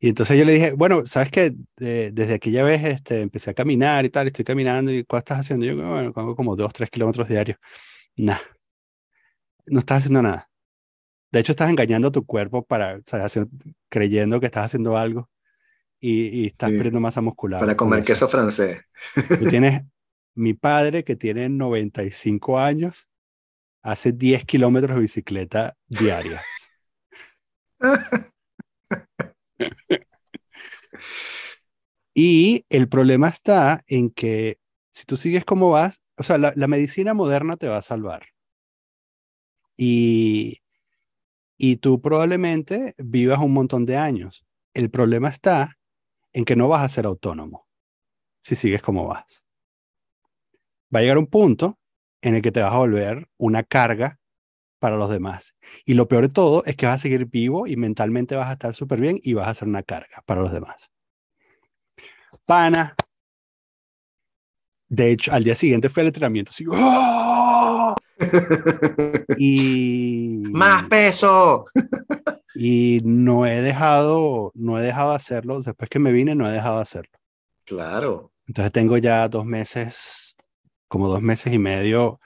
[0.00, 4.04] Y entonces yo le dije, bueno, sabes que desde aquella vez este, empecé a caminar
[4.04, 5.66] y tal, estoy caminando y ¿cuál estás haciendo?
[5.66, 7.58] Yo, bueno, hago como dos, tres kilómetros diarios.
[8.16, 8.38] Nah,
[9.66, 10.50] no estás haciendo nada.
[11.32, 13.26] De hecho, estás engañando a tu cuerpo para, ¿sabes?
[13.26, 13.48] Hacer-
[13.88, 15.30] creyendo que estás haciendo algo
[16.00, 17.60] y, y estás Sí, perdiendo masa muscular.
[17.60, 18.04] Para comer eso.
[18.04, 18.82] queso francés.
[19.36, 19.82] Tú tienes
[20.38, 23.08] mi padre que tiene 95 años,
[23.82, 26.44] hace 10 kilómetros de bicicleta diarias.
[32.20, 34.58] Y el problema está en que
[34.90, 38.26] si tú sigues como vas, o sea, la, medicina moderna te va a salvar.
[39.76, 40.60] Y,
[41.56, 44.44] y tú probablemente vivas un montón de años.
[44.74, 45.78] El problema está
[46.32, 47.68] en que no vas a ser autónomo
[48.42, 49.47] si sigues como vas.
[50.94, 51.78] Va a llegar un punto
[52.22, 54.18] en el que te vas a volver una carga
[54.78, 55.54] para los demás.
[55.84, 58.52] Y lo peor de todo es que vas a seguir vivo y mentalmente vas a
[58.52, 60.90] estar súper bien y vas a ser una carga para los demás.
[62.46, 62.94] Pana.
[64.88, 66.50] De hecho, al día siguiente fue el entrenamiento.
[66.50, 67.94] Así, ¡oh!
[69.36, 71.66] Y, ¡Más peso!
[72.54, 75.60] y no he dejado, no he dejado de hacerlo.
[75.60, 77.18] Después que me vine, no he dejado de hacerlo.
[77.64, 78.32] Claro.
[78.46, 80.27] Entonces tengo ya dos meses,
[80.88, 82.20] como dos meses y medio,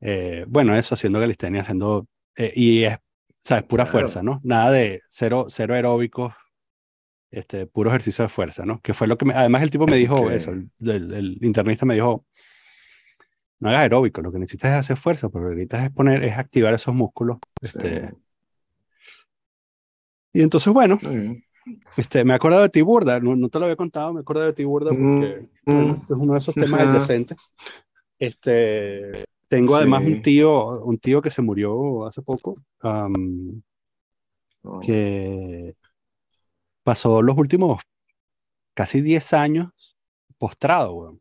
[0.00, 2.98] eh, bueno, eso, haciendo calistenia, haciendo, eh, y es,
[3.42, 3.92] sabes, pura Claro.
[3.92, 4.40] fuerza, ¿no?
[4.44, 6.34] Nada de cero, cero aeróbicos,
[7.30, 8.80] este, puro ejercicio de fuerza, ¿no?
[8.80, 11.84] Que fue lo que, me- además el tipo me dijo eso, el, el- el internista
[11.86, 12.24] me dijo,
[13.60, 16.22] no hagas aeróbico, lo que necesitas es hacer fuerza, pero lo que necesitas es poner,
[16.24, 18.10] es activar esos músculos, este,
[20.32, 20.98] y entonces, bueno.
[21.96, 24.52] Este, me acordado de ti burda, no, no te lo había contado, me acordado de
[24.52, 25.90] ti burda porque, Mm, mm.
[26.04, 26.84] es uno de esos temas Ajá.
[26.84, 27.54] indecentes.
[28.18, 33.62] Este, tengo además un tío, un tío que se murió hace poco, am,
[34.66, 35.76] Oh, que
[36.82, 37.82] pasó los últimos
[38.74, 39.96] casi 10 años
[40.38, 41.20] postrado, weón.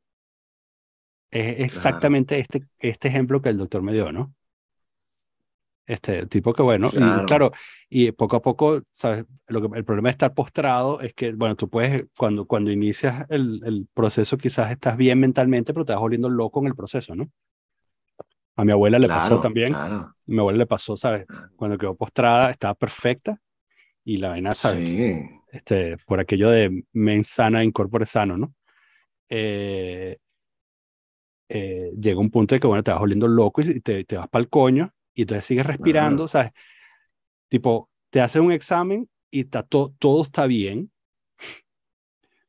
[1.30, 4.34] Es exactamente este, este ejemplo que el doctor me dio, ¿no?
[5.86, 7.26] Este tipo que, bueno, y Claro.
[7.26, 7.52] claro,
[7.90, 9.26] y poco a poco, ¿sabes?
[9.48, 13.26] Lo que, el problema de estar postrado es que, bueno, tú puedes, cuando, cuando inicias
[13.30, 17.16] el, el proceso, quizás estás bien mentalmente, pero te vas volviendo loco en el proceso,
[17.16, 17.30] ¿no?
[18.56, 19.74] A mi abuela le pasó Claro, también.
[19.74, 19.96] claro.
[19.96, 21.26] A mi abuela le pasó, ¿sabes?
[21.56, 23.38] Cuando quedó postrada, estaba perfecta
[24.06, 24.90] y la vaina, ¿sabes?
[24.90, 25.26] Sí.
[25.52, 28.54] este, por aquello de mens sana, incorpore sano, ¿no?
[29.30, 30.18] Eh,
[31.50, 34.28] eh, llega un punto de que, bueno, te vas volviendo loco y te, te vas
[34.30, 36.28] para el coño y entonces sigues respirando, Ajá.
[36.28, 36.52] ¿sabes?
[37.50, 40.92] Tipo, te haces un examen y está to- todo está bien,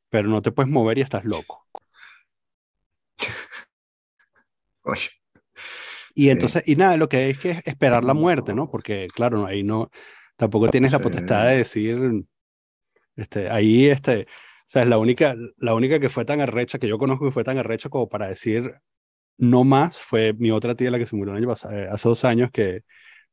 [0.09, 1.67] pero no te puedes mover y estás loco.
[4.83, 5.09] Oye,
[6.13, 6.29] Y Sí.
[6.29, 8.69] entonces, y nada, lo que hay es que esperar la muerte, ¿no?
[8.69, 9.89] Porque, claro, no, ahí no,
[10.37, 11.97] tampoco tienes la potestad de decir,
[13.15, 14.25] este, ahí, este, o
[14.65, 17.43] sea, es la única, la única que fue tan arrecha, que yo conozco que fue
[17.43, 18.75] tan arrecha como para decir
[19.37, 22.09] no más, fue mi otra tía, la que se murió el año pasado, eh, hace
[22.09, 22.83] dos años, que,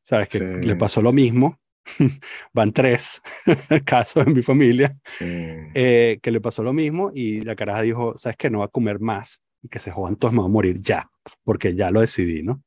[0.02, 1.60] sabes, que Sí, le pasó lo mismo.
[2.54, 3.22] Van tres
[3.86, 5.26] casos en mi familia sí.
[5.74, 8.68] eh, que le pasó lo mismo y la caraja dijo, sabes que no va a
[8.68, 11.10] comer más y que se jodan todos, me voy a morir ya,
[11.44, 12.62] porque ya lo decidí, ¿no?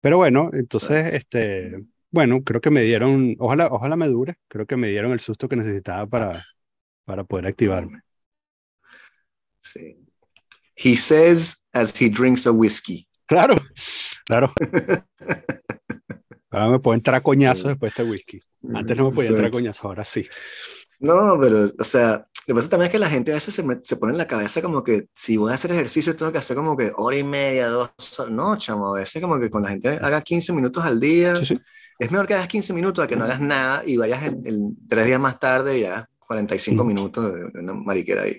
[0.00, 4.76] Pero bueno, entonces, este, bueno, creo que me dieron, ojalá, ojalá me dure, creo que
[4.76, 6.42] me dieron el susto que necesitaba para,
[7.04, 8.02] para poder activarme.
[9.60, 10.05] Sí.
[10.76, 13.06] He says as he drinks a whiskey.
[13.26, 13.56] Claro,
[14.26, 14.52] claro.
[16.50, 17.22] Ahora me puedo entrar a
[17.54, 17.64] Sí.
[17.68, 18.38] después de este whisky.
[18.74, 20.26] Antes no me podía entrar a coñazos, ahora sí.
[21.00, 23.62] No, pero, o sea, lo que pasa también es que la gente a veces se,
[23.62, 26.38] me- se pone en la cabeza como que si voy a hacer ejercicio tengo que
[26.38, 28.32] hacer como que hora y media, dos horas.
[28.32, 31.36] No, chamo, a veces como que con la gente haga 15 minutos al día.
[31.36, 31.58] Sí, sí.
[31.98, 34.76] Es mejor que hagas 15 minutos a que no hagas nada y vayas en, en
[34.88, 36.86] tres días más tarde y hagas 45 Mm.
[36.86, 38.38] minutos de una mariquera ahí.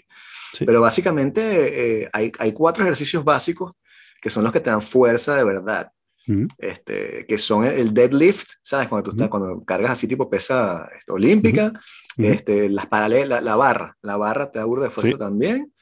[0.53, 0.65] Sí.
[0.65, 3.73] Pero básicamente eh, hay, hay cuatro ejercicios básicos
[4.21, 5.91] que son los que te dan fuerza de verdad.
[6.25, 6.45] Mm.
[6.57, 8.89] Este, que son el, el deadlift, ¿sabes?
[8.89, 9.39] Cuando tú estás, Ujú.
[9.39, 11.71] cuando cargas así tipo pesa este, olímpica,
[12.17, 12.27] Ujú.
[12.27, 15.17] este, las paralelas, la, la barra, la barra te da burda de fuerza Sí.
[15.17, 15.73] también,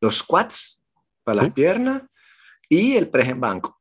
[0.00, 0.82] los squats
[1.22, 1.44] para Sí.
[1.46, 2.02] las piernas
[2.68, 3.78] y el press en banco.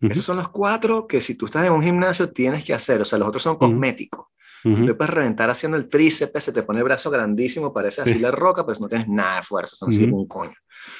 [0.00, 3.04] Esos son los cuatro que si tú estás en un gimnasio tienes que hacer, o
[3.04, 4.26] sea, los otros son cosméticos.
[4.64, 4.84] Ujú.
[4.86, 8.18] Te puedes reventar haciendo el tríceps, se te pone el brazo grandísimo, parece así Sí.
[8.18, 10.10] la roca, pero no tienes nada de fuerza, son así Ujú.
[10.10, 10.54] como un coño.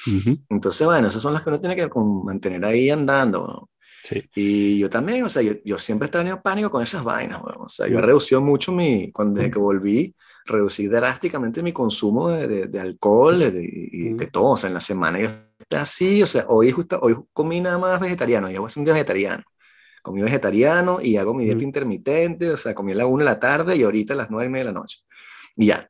[0.07, 0.37] Ujú.
[0.49, 1.89] Entonces, bueno, esas son las que uno tiene que
[2.23, 3.69] mantener ahí andando.
[4.03, 4.23] Sí.
[4.35, 7.41] Y yo también, o sea, yo, yo siempre he tenido pánico con esas vainas.
[7.43, 12.29] O sea, yo he reducido mucho mi, cuando desde que volví, reducí drásticamente mi consumo
[12.29, 14.31] de, de, de alcohol de- y de Mm.
[14.31, 14.51] todo.
[14.51, 15.29] O sea, en la semana yo
[15.77, 18.85] así, o sea, hoy, justo, hoy comí nada más vegetariano, yo voy a hacer un
[18.85, 19.43] día vegetariano.
[20.09, 21.63] Comí vegetariano y hago mi dieta Mm.
[21.65, 24.47] intermitente, o sea, comí a la una de la tarde y ahorita a las nueve
[24.47, 25.01] y media de la noche.
[25.55, 25.87] Y ya.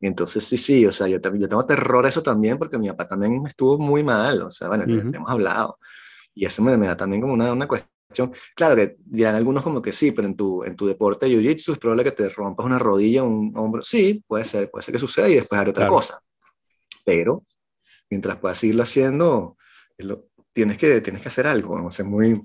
[0.00, 2.88] Y entonces sí, sí, o sea, yo, yo tengo terror a eso también porque mi
[2.88, 5.14] papá también estuvo muy mal, o sea, bueno, Ujú.
[5.14, 5.78] hemos hablado.
[6.34, 8.32] Y eso me, me da también como una, una cuestión.
[8.56, 11.74] Claro que dirán algunos como que sí, pero en tu, en tu deporte de jiu-jitsu
[11.74, 13.82] es probable que te rompas una rodilla, un hombro.
[13.82, 15.94] Sí, puede ser, puede ser que suceda y después haré otra Claro.
[15.94, 16.20] cosa.
[17.04, 17.44] Pero
[18.10, 19.56] mientras puedas seguirlo haciendo,
[19.98, 21.74] lo- tienes, que, tienes que hacer algo.
[21.86, 22.40] O sea, es muy,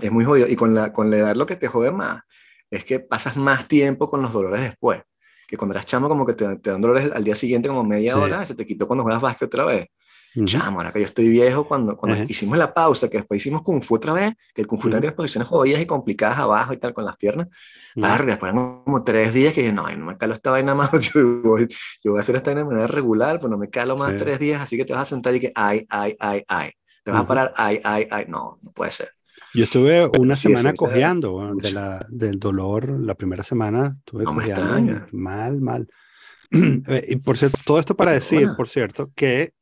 [0.00, 0.48] es muy jodido.
[0.48, 2.22] Y con la, con la edad lo que te jode más
[2.70, 5.02] es que pasas más tiempo con los dolores después.
[5.46, 8.14] Que cuando eras chamo como que te, te dan dolores al día siguiente como media
[8.14, 8.18] Sí.
[8.20, 9.88] hora, se te quitó cuando juegas básquet otra vez.
[10.34, 10.46] Ujú.
[10.46, 12.24] Chamo, ahora que yo estoy viejo, cuando, cuando Ajá.
[12.26, 14.92] hicimos la pausa, que después hicimos Kung Fu otra vez, que el Kung Fu Ujú.
[14.92, 17.48] también tiene posiciones jodidas y complicadas abajo y tal con las piernas,
[17.94, 18.06] Ujú.
[18.06, 21.42] Verga, fueron como tres días que dije, no, no me calo esta vaina más, yo
[21.42, 21.68] voy,
[22.02, 24.16] yo voy a hacer esta vaina de manera regular, pues no me calo más Sí.
[24.16, 26.70] tres días, así que te vas a sentar y que, ay, ay, ay, ay,
[27.04, 29.10] te vas a parar, ay, ay, ay, no, no puede ser.
[29.52, 34.32] Yo estuve una sí, semana cojeando de la, del dolor, la primera semana estuve No
[34.32, 35.88] cojeando mal, mal.
[36.88, 38.54] Eh, y por cierto, todo esto para decir, Perdona.
[38.54, 39.54] por cierto, que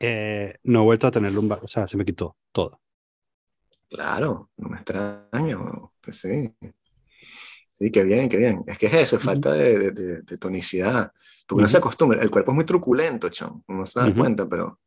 [0.00, 2.80] eh, no he vuelto a tener lumbar, o sea, se me quitó todo.
[3.88, 6.54] Claro, no me extraño, pues sí.
[7.68, 8.62] Sí, qué bien, qué bien.
[8.66, 11.12] Es que es eso, es falta de, de- de- tonicidad.
[11.46, 11.78] Porque uno se Ujú.
[11.78, 14.14] acostumbra, el cuerpo es muy truculento, chon, uno se da Ujú.
[14.14, 14.80] cuenta, pero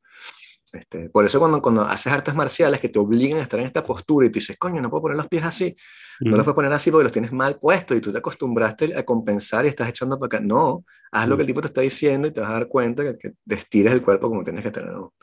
[0.74, 3.86] este, por eso cuando, cuando haces artes marciales que te obligan a estar en esta
[3.86, 5.76] postura y tú dices, coño, no puedo poner los pies así,
[6.20, 9.06] no los puedes poner así porque los tienes mal puestos y tú te acostumbraste a
[9.06, 10.40] compensar y estás echando para acá.
[10.40, 13.04] No, haz lo que el tipo te está diciendo y te vas a dar cuenta
[13.04, 15.14] que, que te el cuerpo como tienes que tenerlo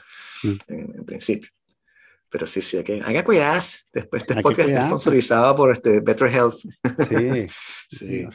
[0.42, 0.54] Mm.
[0.68, 1.50] en, en principio.
[2.30, 3.80] Pero sí, sí, hay que, hay que cuidarse.
[3.92, 6.54] Después este podcast está sponsorizado por este Better Health.
[7.08, 7.46] Sí,
[7.88, 8.28] Sí.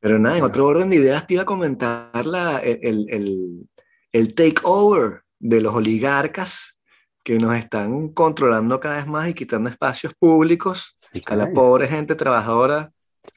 [0.00, 3.68] Pero nada, en otro orden de ideas te iba a comentar la, el, el,
[4.10, 6.78] el takeover de los oligarcas
[7.24, 12.14] que nos están controlando cada vez más y quitando espacios públicos a la pobre gente
[12.14, 12.90] trabajadora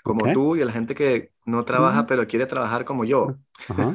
[0.04, 0.34] como Ok.
[0.34, 2.08] tú y a la gente que no trabaja Ujú.
[2.08, 3.36] pero quiere trabajar como yo.
[3.68, 3.90] Ajá.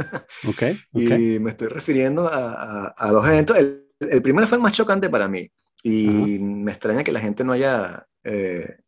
[0.49, 1.01] Ok, ok.
[1.19, 2.53] Y me estoy refiriendo a,
[2.89, 3.57] a- a dos eventos.
[3.57, 5.49] El, el primero fue el más chocante para mí
[5.83, 8.79] y me extraña que la gente no haya eh,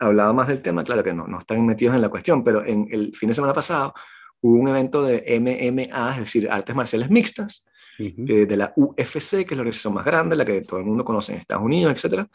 [0.00, 0.82] hablado más del tema.
[0.84, 3.54] Claro que no, no están metidos en la cuestión, pero en el fin de semana
[3.54, 3.94] pasado
[4.40, 7.64] hubo un evento de MMA, es decir, artes marciales mixtas,
[7.98, 11.04] Eh, de la UFC, que es la organización más grande, la que todo el mundo
[11.04, 12.26] conoce en Estados Unidos, etc.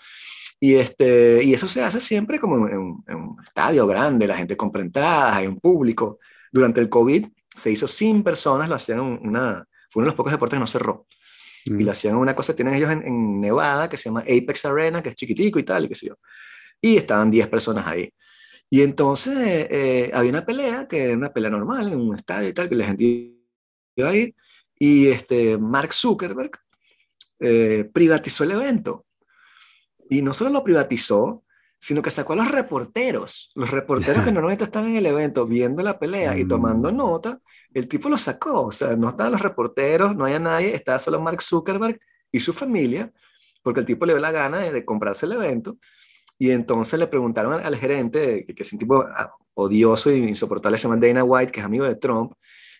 [0.59, 4.37] Y, este, y eso se hace siempre como en, un- en un estadio grande, la
[4.37, 6.19] gente compra entradas, hay un público.
[6.51, 10.15] Durante el COVID se hizo sin personas, lo hacían un- una, fue uno de los
[10.15, 11.05] pocos deportes que no cerró.
[11.65, 11.83] Y Ujú.
[11.83, 15.09] lo hacían una cosa, tienen ellos en, en Nevada, que se llama Apex Arena, que
[15.09, 16.15] es chiquitico y tal, y qué sé yo.
[16.81, 18.09] Y estaban 10 personas ahí.
[18.69, 22.53] Y entonces eh, había una pelea, que era una pelea normal, en un estadio y
[22.53, 23.33] tal, que la gente
[23.95, 24.35] iba a ir,
[24.79, 26.51] y este, Mark Zuckerberg
[27.39, 29.05] eh, privatizó el evento.
[30.09, 31.43] Y no solo lo privatizó,
[31.79, 35.83] sino que sacó a los reporteros, los reporteros que normalmente están en el evento viendo
[35.83, 36.95] la pelea y tomando mm.
[36.95, 37.39] nota,
[37.73, 41.21] el tipo lo sacó, o sea, no estaban los reporteros, no había nadie, estaba solo
[41.21, 41.99] Mark Zuckerberg
[42.31, 43.11] y su familia,
[43.61, 45.77] porque el tipo le dio la gana de, comprarse el evento,
[46.39, 50.87] y entonces le preguntaron al, gerente, que, es un tipo ah, odioso e insoportable, se
[50.87, 52.33] llama Dana White, que es amigo de Trump,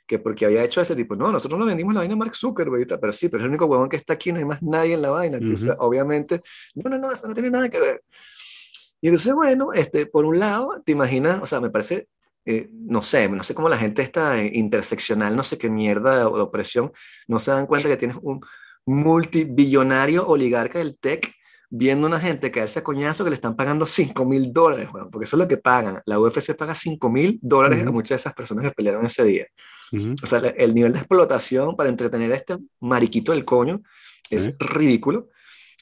[0.08, 3.00] que porque había hecho ese tipo, no, nosotros no vendimos la vaina a Mark Zuckerberg,
[3.00, 5.02] pero sí, pero es el único huevón que está aquí, no hay más nadie en
[5.02, 5.40] la vaina,
[5.80, 6.42] obviamente,
[6.76, 8.04] no, no, no, esto no tiene nada que ver.
[9.02, 12.08] Y entonces, bueno, este, por un lado, te imaginas, o sea, me parece,
[12.46, 16.24] eh, no sé, no sé cómo la gente está interseccional, no sé qué mierda de,
[16.24, 16.92] opresión,
[17.28, 18.42] no se dan cuenta que tienes un
[18.86, 21.32] multibillonario oligarca del tech
[21.70, 25.26] viendo una gente caerse a coñazo que le están pagando 5 mil dólares, bueno, porque
[25.26, 26.02] eso es lo que pagan.
[26.06, 29.46] La UFC paga 5 mil dólares a muchas de esas personas que pelearon ese día.
[29.92, 33.82] O sea, el nivel de explotación para entretener a este mariquito del coño
[34.30, 35.30] es ridículo.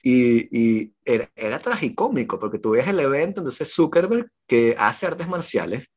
[0.03, 5.27] Y, y era, era, tragicómico, porque tú ves el evento, entonces Zuckerberg, que hace artes
[5.27, 5.87] marciales,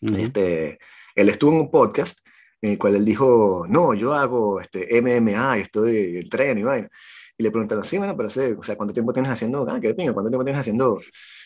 [0.00, 0.78] este,
[1.14, 2.20] él estuvo en un podcast
[2.62, 6.88] en el cual él dijo, no, yo hago este, MMA, estoy en tren y vaina.
[7.36, 9.94] Y le preguntaron, sí, bueno, pero sé, o sea, ¿cuánto tiempo tienes haciendo, ah, qué
[9.94, 10.98] pingo, cuánto tiempo tienes haciendo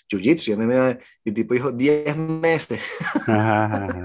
[0.09, 0.99] jiu-jitsu y MMA?
[1.25, 2.81] Y el tipo dijo, 10 meses.
[3.29, 4.03] Eh,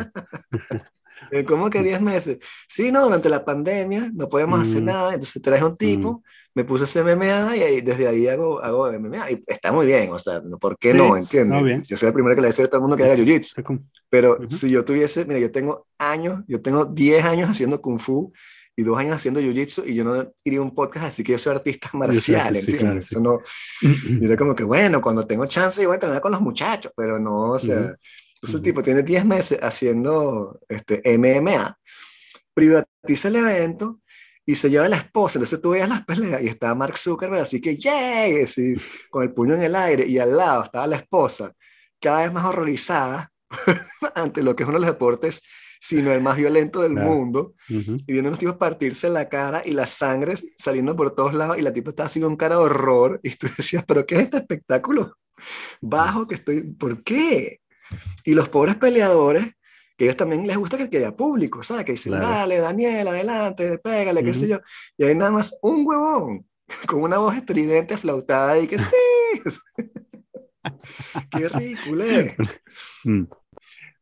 [1.46, 2.38] ¿Cómo que 10 meses?
[2.68, 4.86] Sí, no, durante la pandemia no podemos hacer mm.
[4.86, 6.22] nada, entonces traje un tipo, mm.
[6.56, 9.32] me puse ese MMA y desde ahí hago, hago MMA.
[9.32, 11.18] Y está muy bien, o sea, ¿por qué no?
[11.18, 11.84] ¿Entiendes?
[11.88, 13.82] Yo soy el primero que le decía a todo el mundo que haga jiu-jitsu.
[14.10, 18.32] Pero si yo tuviese, mira, yo tengo años, yo tengo 10 años haciendo kung fu
[18.80, 21.40] y dos años haciendo jiu-jitsu y yo no iría a un podcast así que yo
[21.40, 23.08] soy artista marcial, ¿entiendes?
[23.08, 23.40] Eso no,
[24.22, 27.20] yo como que, bueno, cuando tengo chance yo voy a entrenar con los muchachos, pero
[27.20, 27.96] no, o sea,
[28.38, 31.78] entonces el tipo tiene 10 meses haciendo este, MMA,
[32.54, 34.02] privatiza el evento
[34.46, 35.40] y se lleva a la esposa.
[35.40, 38.44] Entonces tú veías las peleas y estaba Mark Zuckerberg, así que ¡yay!
[38.44, 38.76] Así,
[39.10, 41.52] con el puño en el aire y al lado estaba la esposa,
[42.00, 43.32] cada vez más horrorizada
[44.16, 45.42] ante lo que es uno de los deportes,
[45.80, 49.72] sino el más violento del mundo, y viendo a los tipos partirse la cara y
[49.72, 53.20] la sangre saliendo por todos lados, y la tipa estaba así con cara de horror,
[53.24, 55.16] y tú decías, ¿pero qué es este espectáculo
[55.82, 56.62] bajo que estoy?
[56.64, 57.62] ¿Por qué?
[58.24, 59.46] Y los pobres peleadores,
[59.98, 61.86] que a ellos también les gusta que, haya público, ¿sabes?
[61.86, 64.60] Que dicen, dale, Daniel, adelante, pégale, qué sé yo.
[64.98, 66.46] Y hay nada más un huevón
[66.88, 68.86] con una voz estridente, flautada y que sí.
[71.32, 72.04] qué ridículo.
[73.04, 73.24] Mm.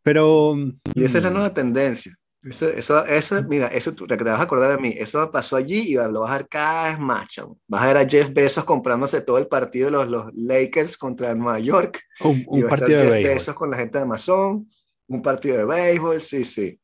[0.01, 0.55] Pero...
[0.95, 1.33] Y esa es la mm.
[1.33, 2.17] nueva tendencia.
[2.47, 5.93] Eso, eso, eso, mira, eso te vas a acordar de mí, eso pasó allí y
[5.95, 7.27] lo vas a ver cada vez más,
[7.67, 11.33] Vas a ver a Jeff Bezos comprándose todo el partido de los, los Lakers contra
[11.33, 12.03] Nueva York.
[12.21, 14.67] Un, un partido de Jeff Bezos con la gente de Amazon,
[15.07, 16.79] un partido de béisbol, sí, sí.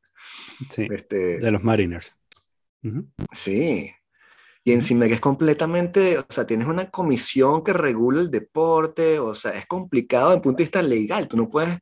[0.70, 2.20] Sí, este, de los Mariners.
[3.32, 3.91] Sí.
[4.64, 9.34] Y encima que es completamente, o sea, tienes una comisión que regula el deporte, o
[9.34, 11.80] sea, es complicado desde el punto de vista legal, tú no puedes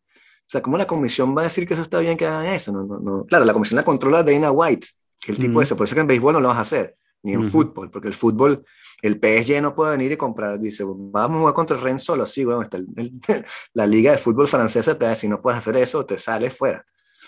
[0.50, 2.72] o sea, ¿cómo la comisión va a decir que eso está bien que hagan eso?
[2.72, 3.26] No, no, no.
[3.26, 4.88] Claro, la comisión la controla Dana White,
[5.20, 7.34] que el tipo ese, por eso que en béisbol no lo vas a hacer, ni
[7.34, 8.66] en fútbol, porque el fútbol,
[9.04, 12.26] el PSG no puede venir y comprar, dice, vamos a jugar contra el Rennes solo,
[12.26, 12.80] sí, bueno, está
[13.76, 16.84] la liga de fútbol francesa te dice, si no puedes hacer eso, te sales fuera.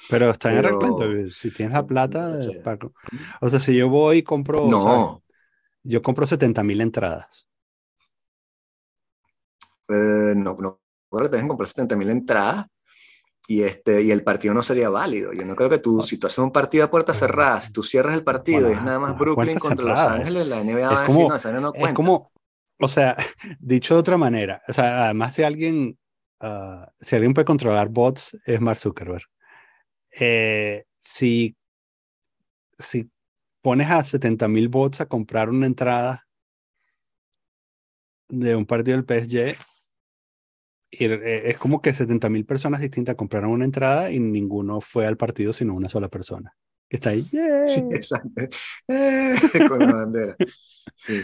[0.09, 2.39] Pero está en reglamento, si tienes la plata,
[3.39, 5.21] o sea, si yo voy y compro, no.
[5.83, 7.47] yo compro 70 mil entradas.
[9.89, 12.65] Eh, no, no, ahora te dejan comprar 70 mil entradas,
[13.51, 15.33] y, este, y el partido no sería válido.
[15.33, 17.83] Yo no creo que tú, si tú haces un partido a puertas cerradas, si tú
[17.83, 21.07] cierras el partido y es nada más Brooklyn contra Los Ángeles, la NBA va a
[21.07, 21.89] decir, no, esa no cuenta.
[21.89, 22.31] Es como,
[22.79, 23.17] o sea,
[23.59, 25.99] dicho de otra manera, o sea, además si alguien,
[26.41, 29.25] uh, si alguien puede controlar bots, es Mark Zuckerberg.
[30.17, 31.57] Eh, si,
[32.79, 33.11] si
[33.61, 36.25] pones a 70 mil bots a comprar una entrada
[38.29, 39.57] de un partido del PSG,
[40.91, 45.53] es como que 70 mil personas distintas compraron una entrada y ninguno fue al partido
[45.53, 46.53] sino una sola persona.
[46.89, 47.23] Que está ahí.
[47.23, 48.29] Sí, exacto.
[48.87, 49.35] Eh,
[49.69, 50.35] con la bandera.
[50.93, 51.21] Sí.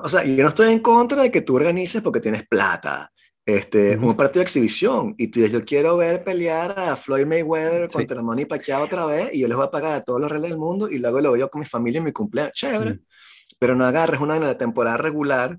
[0.00, 3.12] O sea, yo no estoy en contra de que tú organices porque tienes plata.
[3.44, 7.90] Este, un partido de exhibición y tú dices, yo quiero ver pelear a Floyd Mayweather
[7.90, 10.50] contra Manny Pacquiao otra vez y yo les voy a pagar a todos los reyes
[10.50, 13.00] del mundo y luego lo veo con mi familia en mi cumpleaños, chévere,
[13.58, 15.58] pero no agarres una en la temporada regular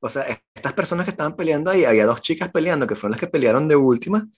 [0.00, 3.20] o sea, estas personas que estaban peleando ahí, había dos chicas peleando que fueron las
[3.20, 4.28] que pelearon de última,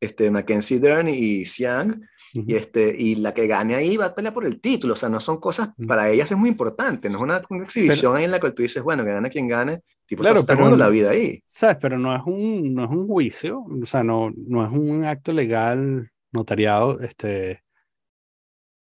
[0.00, 4.34] este, Mackenzie Dern y Xiang, y, este, y la que gane ahí va a pelear
[4.34, 7.22] por el título, o sea, no son cosas, para ellas es muy importante, no es
[7.22, 10.44] una, exhibición ahí en la que tú dices, bueno, que gane quien gane, tipo, claro,
[10.46, 11.42] pero la vida ahí.
[11.46, 11.78] ¿Sabes?
[11.80, 15.32] Pero no es un, no es un juicio, o sea, no, no es un acto
[15.32, 17.62] legal notariado, este,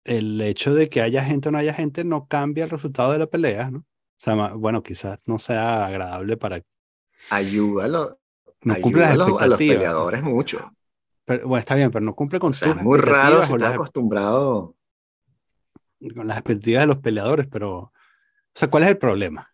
[0.05, 3.19] el hecho de que haya gente o no haya gente no cambia el resultado de
[3.19, 3.85] la pelea, ¿no?
[4.25, 6.59] Sea, bueno, quizás no sea agradable para...
[7.29, 8.19] Ayúdalo.
[8.63, 10.73] No cumple a, los, a los peleadores mucho.
[11.27, 14.77] Pero, bueno, está bien, pero no cumple con o es muy raro si estás acostumbrado.
[16.15, 17.79] Con las expectativas de los peleadores, pero...
[17.79, 17.93] O
[18.55, 19.53] sea, ¿cuál es el problema?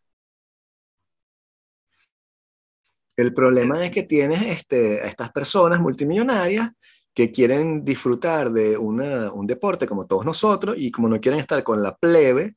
[3.16, 6.71] El problema es que tienes este, a estas personas multimillonarias
[7.12, 11.83] que quieren disfrutar de un deporte como todos nosotros y como no quieren estar con
[11.83, 12.55] la plebe,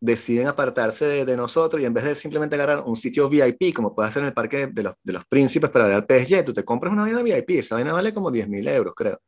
[0.00, 4.08] deciden apartarse de, nosotros y en vez de simplemente agarrar un sitio VIP, como puede
[4.08, 6.64] hacer en el Parque de los, de los Príncipes para ver al PSG, tú te
[6.64, 9.20] compras una vaina VIP, esa vaina vale como 10 mil euros, creo.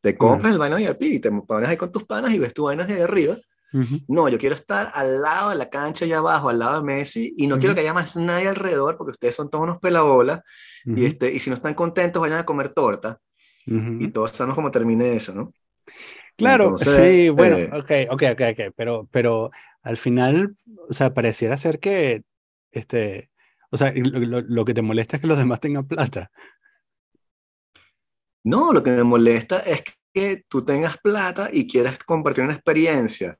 [0.00, 2.64] Te compras el vaina VIP y te pones ahí con tus panas y ves tu
[2.64, 3.38] vaina de arriba.
[4.06, 7.34] No, yo quiero estar al lado de la cancha allá abajo, al lado de Messi,
[7.36, 10.40] y no quiero que haya más nadie alrededor, porque ustedes son todos unos pelabolas,
[10.84, 13.18] y, este, y si no están contentos, vayan a comer torta.
[13.66, 15.52] Y todos sabemos cómo termine eso, ¿no?
[16.38, 19.50] Claro, sí, bueno, eh, ok, ok, ok, ok, pero, pero
[19.82, 20.56] al final,
[20.88, 22.22] o sea, pareciera ser que,
[22.70, 23.30] este,
[23.72, 26.30] o sea, lo, lo que te molesta es que los demás tengan plata.
[28.44, 29.82] No, lo que me molesta es
[30.14, 33.36] que tú tengas plata y quieras compartir una experiencia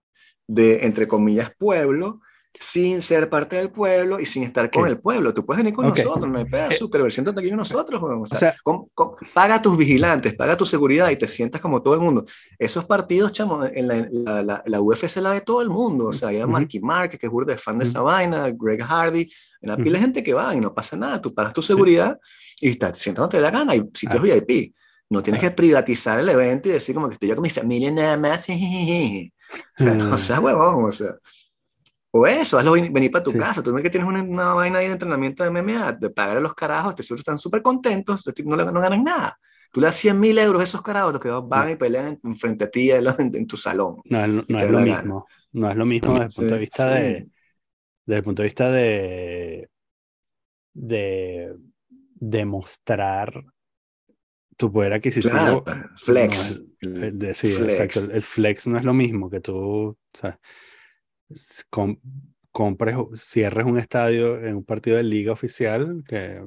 [0.48, 2.20] de, entre comillas, pueblo,
[2.60, 5.32] sin ser parte del pueblo y sin estar con el pueblo.
[5.32, 8.02] Tú puedes venir con nosotros, no hay pedazo, pero siéntate aquí con nosotros.
[8.02, 8.56] O sea,
[9.32, 12.24] paga tus vigilantes, paga tu seguridad y te sientas como todo el mundo.
[12.58, 16.06] Esos partidos, chamo, en la, la, la, UFC la ve todo el mundo.
[16.06, 19.30] O sea, hay a Marky Mark, que es de fan de esa vaina, Greg Hardy,
[19.60, 21.20] en la pila de gente que va y no pasa nada.
[21.22, 22.18] Tú pagas tu seguridad
[22.60, 23.72] y estás, siéntate donde te da gana.
[23.72, 24.22] Hay sitios ah.
[24.22, 24.74] VIP.
[25.10, 27.90] No tienes que privatizar el evento y decir como que estoy yo con mi familia
[27.90, 28.46] nada más.
[29.50, 31.14] O sea, no sea huevón, o sea.
[32.10, 33.62] O eso, hazlo venir para tu casa.
[33.62, 36.54] Tú ves que tienes una, vaina ahí de entrenamiento de MMA, de pagar a los
[36.54, 39.38] carajos, te están súper contentos, no, no ganan nada.
[39.70, 42.36] Tú le das 100 mil euros a esos carajos, los que van y pelean en,
[42.36, 43.96] frente a ti en, tu salón.
[44.04, 45.26] No, no, es lo mismo.
[45.52, 47.28] No es lo mismo desde el punto de vista de.
[48.06, 49.68] Desde el punto de vista de.
[50.72, 51.54] de
[52.14, 53.44] demostrar
[54.56, 55.64] tu poder adquisitivo.
[55.96, 56.62] flex.
[56.80, 58.00] el, sí, exacto.
[58.10, 60.38] El, flex no es lo mismo que tú, o sea,
[62.50, 66.42] compres, cierres un estadio en un partido de liga oficial que.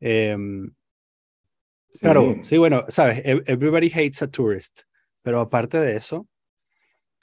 [0.00, 0.70] Em,
[2.00, 4.82] claro, sí, bueno, sabes, everybody hates a tourist,
[5.22, 6.26] pero aparte de eso,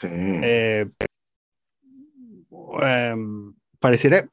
[0.01, 0.89] eh,
[2.81, 4.27] em, pareciera,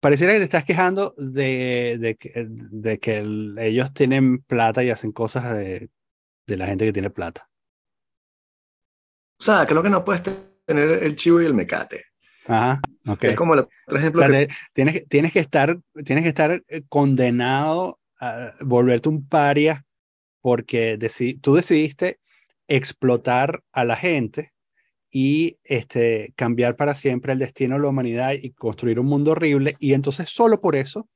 [0.00, 3.18] pareciera que te estás quejando de, de, que, de que
[3.58, 5.90] ellos tienen plata y hacen cosas de,
[6.46, 7.48] de, la gente que tiene plata.
[9.38, 10.22] O sea, creo que no puedes
[10.66, 12.04] tener el chivo y el mecate.
[12.46, 13.24] Ajá, ok.
[13.24, 14.22] Es como el otro ejemplo.
[14.72, 19.84] tienes, tienes, que estar, tienes que estar eh, condenado a volverte un paria
[20.40, 20.96] porque
[21.40, 22.20] tú decidiste
[22.68, 24.52] explotar a la gente
[25.10, 29.76] y este, cambiar para siempre el destino de la humanidad y construir un mundo horrible.
[29.78, 31.08] Y entonces solo por eso,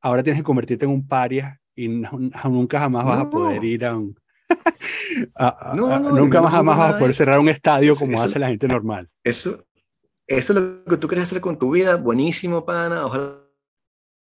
[0.00, 3.96] ahora tienes que convertirte en un paria y nunca jamás vas a poder ir a
[3.96, 4.18] un...
[5.74, 9.08] nunca más jamás vas a poder cerrar un estadio como hace la gente normal.
[9.24, 9.64] Eso,
[10.26, 11.96] eso es lo que tú quieres hacer con tu vida.
[11.96, 13.06] Buenísimo, pana.
[13.06, 13.42] Ojalá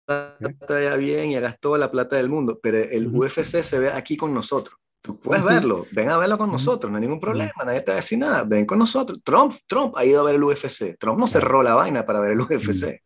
[0.07, 2.59] te vaya bien y hagas toda la plata del mundo.
[2.63, 4.79] Pero el UFC se ve aquí con nosotros.
[5.03, 7.95] Tú puedes verlo, ven a verlo con nosotros, no hay ningún problema, nadie te va
[7.95, 9.19] a decir nada, ven con nosotros.
[9.25, 12.33] Trump, Trump ha ido a ver el UFC, Trump no cerró la vaina para ver
[12.33, 13.03] el UFC.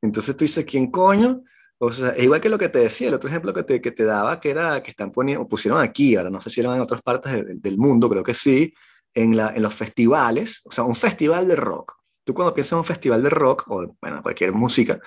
[0.00, 1.42] Entonces tú dices, ¿quién coño?
[1.78, 3.90] O sea, es igual que lo que te decía, el otro ejemplo que te, que
[3.90, 6.80] te daba, que era que están poniendo, pusieron aquí, ahora no sé si eran en
[6.80, 8.72] otras partes del mundo, creo que sí,
[9.12, 11.94] en, la, en los festivales, o sea, un festival de rock.
[12.24, 14.98] Tú cuando piensas en un festival de rock, o bueno, cualquier música,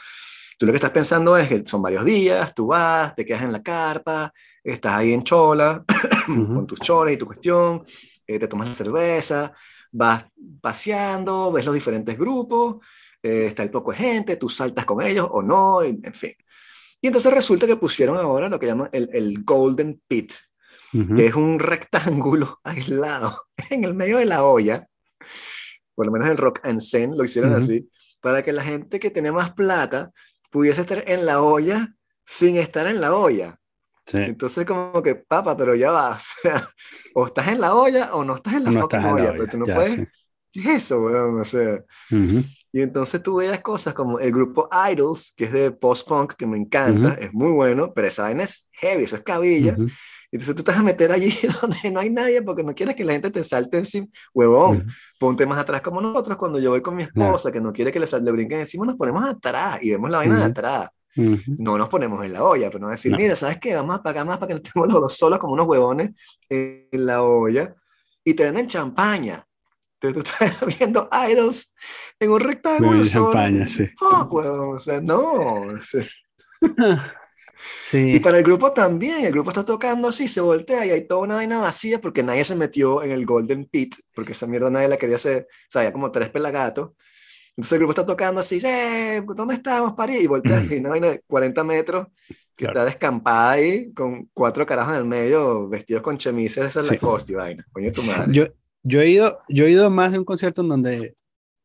[0.57, 3.51] tú lo que estás pensando es que son varios días, tú vas, te quedas en
[3.51, 4.31] la carpa,
[4.63, 5.83] estás ahí en chola,
[6.25, 7.85] con tus cholas y tu cuestión,
[8.25, 9.53] eh, te tomas la cerveza,
[9.91, 10.25] vas
[10.61, 12.77] paseando, ves los diferentes grupos,
[13.27, 16.33] eh, está el poco de gente, tú saltas con ellos o no, en fin.
[17.01, 20.33] Y entonces resulta que pusieron ahora lo que llaman el, el Golden Pit,
[21.15, 24.87] que es un rectángulo aislado en el medio de la olla,
[25.93, 27.87] por lo menos el Rock and Zen lo hicieron así,
[28.19, 30.11] para que la gente que tiene más plata
[30.49, 31.93] pudiese estar en la olla
[32.25, 33.59] sin estar en la olla.
[34.13, 36.27] Entonces como que, papa, pero ya vas.
[37.13, 39.95] O, estás en la olla o no estás en la olla, pero tú no puedes...
[40.51, 41.39] ¿Qué es eso, weón?
[41.39, 41.83] O sea...
[42.73, 46.57] Y entonces tú veas cosas como el grupo Idols, que es de post-punk, que me
[46.57, 49.75] encanta, es muy bueno, pero esa vaina es heavy, eso es cabilla.
[50.29, 53.05] Entonces tú te vas a meter allí donde no hay nadie porque no quieres que
[53.05, 54.07] la gente te salte encima.
[54.33, 54.85] Huevón,
[55.17, 57.99] ponte más atrás como nosotros cuando yo voy con mi esposa, que no quiere que
[57.99, 60.89] le, le brinquen encima, nos ponemos atrás y vemos la vaina de atrás.
[61.57, 63.73] No nos ponemos en la olla, pero no decir, mira, ¿sabes qué?
[63.73, 66.11] Vamos a pagar más para que no estemos los dos solos como unos huevones
[66.49, 67.73] en la olla.
[68.23, 69.46] y te venden champaña.
[69.99, 71.73] Tú estás viendo idols
[72.19, 73.05] en un rectángulo.
[73.05, 73.25] Solo.
[73.31, 73.87] champaña, sí.
[73.97, 75.33] Fuck, weón, o sea, no.
[75.33, 76.03] o sea,
[77.91, 81.07] Y Sí, para el grupo también, el grupo está tocando así, se voltea y hay
[81.07, 84.69] toda una vaina vacía porque nadie se metió en el Golden Pit, porque esa mierda
[84.69, 86.91] nadie la quería hacer, o sea, había como tres pelagatos.
[87.51, 89.23] Entonces el grupo está tocando así, ¡eh!
[89.35, 90.19] ¿Dónde estamos, París?
[90.21, 92.07] Y voltea y una vaina de 40 metros
[92.55, 92.73] que Claro.
[92.79, 96.93] está descampada ahí con cuatro carajos en el medio, vestidos con chemises de Sí.
[96.93, 97.65] Lacoste y vaina.
[97.71, 98.31] Coño, tu madre.
[98.33, 98.45] yo,
[98.87, 101.15] yo, he ido, yo he ido a más de un concierto en donde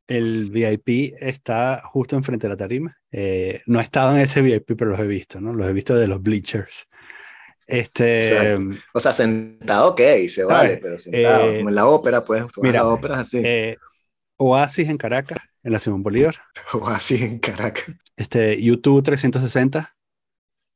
[0.08, 2.98] el VIP está justo enfrente de la tarima.
[3.10, 5.52] Eh, no he estado en ese VIP, pero los he visto, ¿no?
[5.52, 6.86] Los he visto de los bleachers.
[7.66, 8.80] Este, Exacto.
[8.92, 12.80] O sea, sentado, ok, se vale, pero sentado, Eh, como en la ópera, pues, mira,
[12.80, 13.76] la ópera así, eh,
[14.36, 16.36] Oasis en Caracas, en la Simón Bolívar.
[16.72, 17.96] o así en Caracas.
[18.16, 19.96] Este, YouTube 360.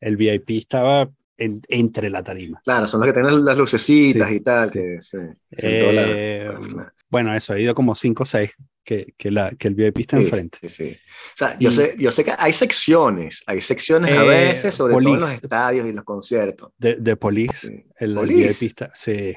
[0.01, 2.61] El VIP estaba en- entre la tarima.
[2.65, 4.79] Claro, son los que tienen las lucecitas Sí, y tal, sí.
[4.79, 6.93] que sí, la- Eh, final.
[7.09, 8.51] bueno, eso, he ido como 5 o 6
[8.85, 10.59] que, que, la, que el VIP está enfrente.
[10.63, 10.97] sí, sí.
[10.97, 14.75] O sea, yo, Y- sé, yo sé que hay secciones, hay secciones a Eh, veces,
[14.75, 15.41] sobre todo en los Police.
[15.43, 16.71] estadios y los conciertos.
[16.79, 17.67] De, de Police,
[17.99, 18.49] el, el Police.
[18.61, 19.35] VIP está, sí.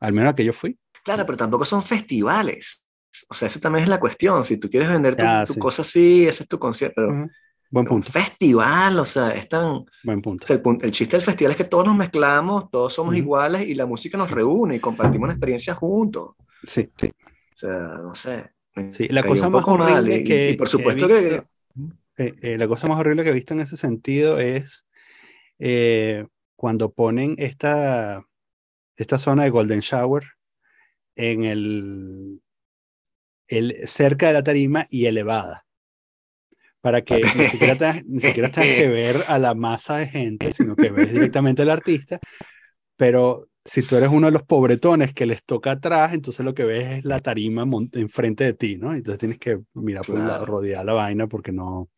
[0.00, 0.78] Al menos a que yo fui.
[1.04, 2.84] Claro, pero tampoco son festivales.
[3.28, 4.44] O sea, esa también es la cuestión.
[4.44, 5.60] Si tú quieres vender tu, Ah, tu sí.
[5.60, 6.94] cosa así, ese es tu concierto.
[6.96, 7.30] Pero Ujú.
[7.70, 9.84] Buen un punto, festival, o sea, es tan...
[10.02, 10.46] buen o punto.
[10.46, 13.84] sea, el, chiste del festival es que todos nos mezclamos, todos somos iguales y la
[13.86, 14.34] música nos Sí.
[14.34, 16.30] reúne y compartimos una experiencia juntos.
[16.64, 17.08] Sí, sí.
[17.08, 18.50] O sea, no sé.
[18.90, 21.48] Sí, la cosa un más mal, horrible y- que- y por supuesto que, visto-
[22.16, 24.86] Eh, eh, la cosa más horrible que he visto en ese sentido es
[25.60, 28.24] eh, cuando ponen esta,
[28.96, 30.24] esta zona de Golden Shower
[31.16, 32.40] en el,
[33.48, 35.66] el cerca de la tarima y elevada.
[36.80, 40.52] Para que ni siquiera tengas, ni siquiera tengas que ver a la masa de gente,
[40.52, 42.18] sino que ves directamente al artista.
[42.96, 46.64] Pero si tú eres uno de los pobretones que les toca atrás, entonces lo que
[46.64, 48.94] ves es la tarima enfrente de ti, ¿no?
[48.94, 50.46] Entonces tienes que mirar por un lado, Claro.
[50.52, 51.88] rodear la vaina porque no.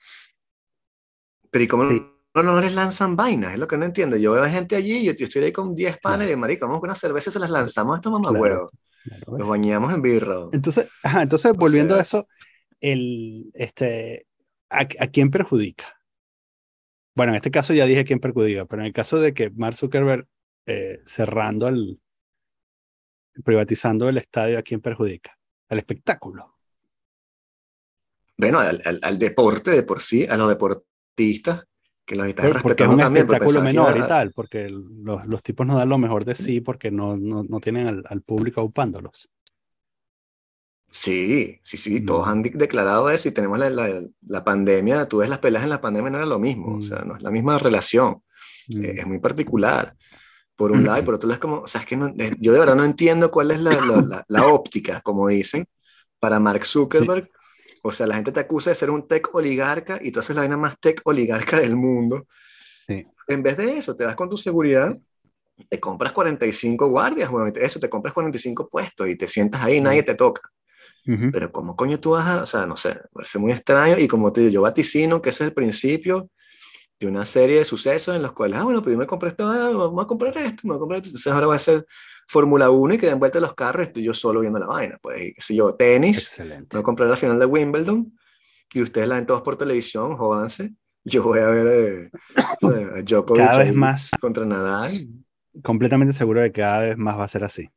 [1.51, 2.03] Pero ¿y cómo Sí.
[2.35, 3.53] no, no les lanzan vainas?
[3.53, 4.17] Es lo que no entiendo.
[4.17, 6.33] Yo veo gente allí, yo, yo estoy ahí con 10 panes Claro.
[6.33, 8.23] y marico, vamos con una cerveza y se las lanzamos a estos Claro.
[8.25, 8.71] mamagüeos.
[9.03, 10.37] Claro, Los bañamos en birra.
[10.53, 12.29] Entonces, ajá, entonces volviendo sea- a eso,
[12.81, 14.27] el, este,
[14.71, 15.85] ¿a, a quién perjudica?
[17.15, 19.77] Bueno, en este caso ya dije quién perjudica, pero en el caso de que Mark
[19.77, 20.27] Zuckerberg
[20.67, 22.01] eh, cerrando el,
[23.45, 25.37] privatizando el estadio, ¿a quién perjudica?
[25.69, 26.57] Al espectáculo.
[28.37, 31.65] Bueno, al, al- al deporte de por sí, a los deportistas,
[32.07, 33.27] que los están Pero porque es un también.
[33.27, 36.61] porque espectáculo menor y tal, porque los, los tipos no dan lo mejor de sí
[36.61, 39.29] porque no, no, no tienen al, al público upándolos.
[40.91, 42.07] Sí, sí, sí, Mm.
[42.07, 45.63] todos han de- declarado eso y tenemos la, la- la pandemia, tú ves las peleas
[45.65, 47.09] en la pandemia, no era lo mismo, o sea, Mm.
[47.09, 48.23] no es la misma relación,
[48.69, 48.85] Mm.
[48.85, 49.95] eh, es muy particular.
[50.57, 52.35] Por un lado y por otro lado es como, o sea, es que no- eh,
[52.41, 55.67] yo de verdad no entiendo cuál es la, la- óptica, como dicen,
[56.19, 57.31] para Mark Zuckerberg.
[57.83, 60.43] O sea, la gente te acusa de ser un tech oligarca y tú haces la
[60.43, 62.27] vaina más tech oligarca del mundo.
[62.87, 63.07] Sí.
[63.29, 64.95] En vez de eso, te vas con tu seguridad,
[65.69, 70.03] te compras 45 guardias, te- eso, te compras 45 puestos y te sientas ahí nadie
[70.03, 70.43] te toca.
[71.07, 71.31] Ujú.
[71.33, 74.07] Pero ¿cómo coño tú vas a, o sea, no sé, me parece muy extraño y
[74.07, 76.31] como te digo, yo vaticino que ese es el principio
[76.99, 80.05] de una serie de sucesos en los cuales, ah, bueno, primero compré esto, ah, vamos
[80.05, 81.87] a comprar esto, vamos a comprar esto, entonces ahora va a ser
[82.29, 85.29] Fórmula 1 y que den vuelta los carros, estoy yo solo viendo la vaina, pues,
[85.29, 86.77] y qué sé yo, tenis, Excelente.
[86.77, 88.13] no compré la final de Wimbledon
[88.73, 90.75] y ustedes la ven todos por televisión, jódanse,
[91.05, 92.11] yo voy a ver eh,
[92.95, 95.09] a Djokovic Cada vez más, contra Nadal,
[95.63, 97.71] completamente seguro de que cada vez más va a ser así.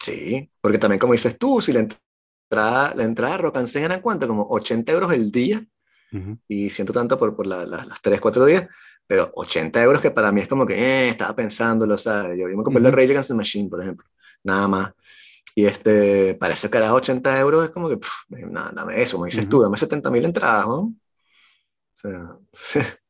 [0.00, 3.84] Sí, porque también como dices tú, si la entrada, la entrada a Rock and Sing
[3.84, 5.64] eran cuánto, como 80 euros el día,
[6.12, 6.38] Ujú.
[6.48, 8.68] y siento tanto por, por la- la- las 3, 4 días,
[9.06, 12.56] pero 80 euros que para mí es como que, eh, estaba pensándolo, sea, yo, yo
[12.56, 12.96] me compré el de Ujú.
[12.96, 14.06] Rage Against the Machine, por ejemplo,
[14.44, 14.92] nada más.
[15.54, 19.26] Y este, para ese carajo 80 euros es como que, pff, nada, dame eso, me
[19.26, 19.50] dices Ujú.
[19.50, 20.78] tú, dame 70 mil entradas, ¿no?
[20.80, 20.94] O
[21.94, 22.38] sea,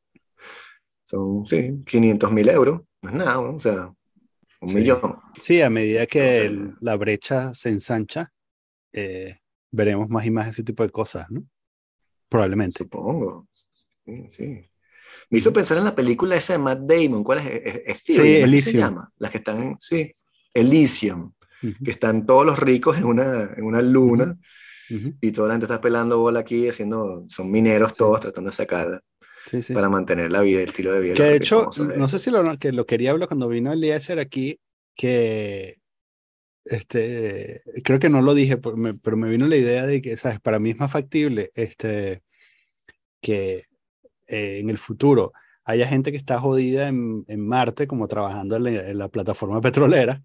[1.04, 3.56] son, sí, 500 mil euros, no es nada, ¿no?
[3.56, 3.92] O sea,
[4.60, 4.74] un Sí.
[4.76, 5.16] millón.
[5.38, 8.32] Sí, a medida que Entonces- el- la brecha se ensancha,
[8.92, 9.38] eh,
[9.70, 11.42] veremos más y más ese tipo de cosas, ¿no?
[12.28, 12.78] Probablemente.
[12.78, 13.48] Supongo.
[14.04, 14.44] Sí, sí.
[15.30, 17.22] Me hizo pensar en la película esa de Matt Damon.
[17.24, 17.46] ¿Cuál es?
[17.46, 18.78] Es, es Sí, Ethereum, ¿es que se Elysium.
[18.82, 19.12] llama?
[19.18, 19.76] Las que están.
[19.78, 20.12] Sí,
[20.54, 21.32] Elysium.
[21.84, 24.38] Que están todos los ricos en una, en una luna
[24.88, 27.24] y toda la gente está pelando bola aquí, haciendo.
[27.28, 29.02] Son mineros todos tratando de sacar
[29.46, 29.72] Sí, sí.
[29.72, 31.14] para mantener la vida, el estilo de vida.
[31.14, 34.60] Que de hecho, no sé si lo, que lo quería hablar cuando vino Eliezer aquí,
[34.94, 35.78] que
[36.64, 40.16] este, creo que no lo dije, pero me, pero me vino la idea de que,
[40.16, 40.40] ¿sabes?
[40.40, 42.22] Para mí es más factible este,
[43.20, 43.64] que
[44.26, 45.32] eh, en el futuro
[45.64, 49.60] haya gente que está jodida en, en Marte, como trabajando en la, en la plataforma
[49.60, 50.22] petrolera,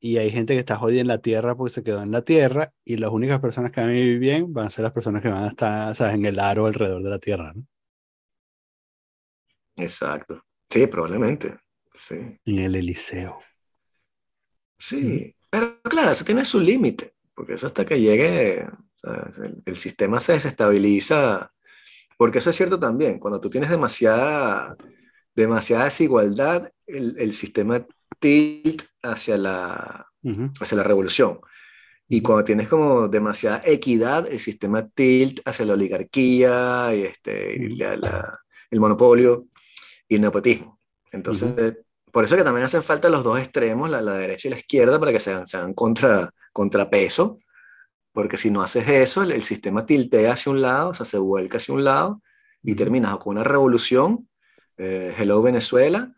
[0.00, 2.72] y hay gente que está jodida en la tierra porque se quedó en la tierra
[2.84, 5.28] y las únicas personas que van a vivir bien van a ser las personas que
[5.28, 6.14] van a estar ¿sabes?
[6.14, 7.52] en el aro alrededor de la tierra.
[7.54, 7.64] ¿no?
[9.76, 10.44] Exacto.
[10.68, 11.58] Sí, probablemente.
[11.94, 12.16] Sí.
[12.44, 13.40] En el Eliseo.
[14.78, 18.66] Sí, pero claro, eso tiene su límite, porque eso hasta que llegue,
[19.02, 21.52] el, el, sistema se desestabiliza,
[22.16, 24.76] porque eso es cierto también, cuando tú tienes demasiada,
[25.34, 27.86] demasiada desigualdad, el, el sistema
[28.18, 30.06] tilt hacia la,
[30.60, 31.38] hacia la revolución.
[32.08, 38.80] Y cuando tienes como demasiada equidad, el sistema tilt hacia la oligarquía y este, el
[38.80, 39.46] monopolio
[40.16, 40.78] y nepotismo.
[41.10, 41.78] Entonces,
[42.10, 44.98] por eso que también hacen falta los dos extremos, la, la derecha y la izquierda,
[44.98, 47.38] para que sean, sean contra, contrapeso,
[48.12, 51.56] porque si no haces eso, el, sistema tiltea hacia un lado, o sea, se vuelca
[51.56, 52.22] hacia un lado
[52.62, 54.28] y terminas con una revolución,
[54.76, 56.12] eh, hello Venezuela,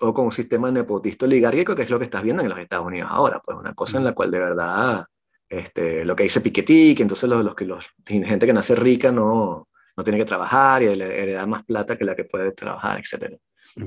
[0.00, 2.86] o con un sistema nepotista oligárquico, que es lo que estás viendo en los Estados
[2.86, 5.04] Unidos ahora, pues una cosa en la cual de verdad,
[5.48, 9.12] este, lo que dice Piketty, que entonces los, los, que los, gente que nace rica
[9.12, 13.38] no, no tiene que trabajar y hereda más plata que la que puede trabajar, etc.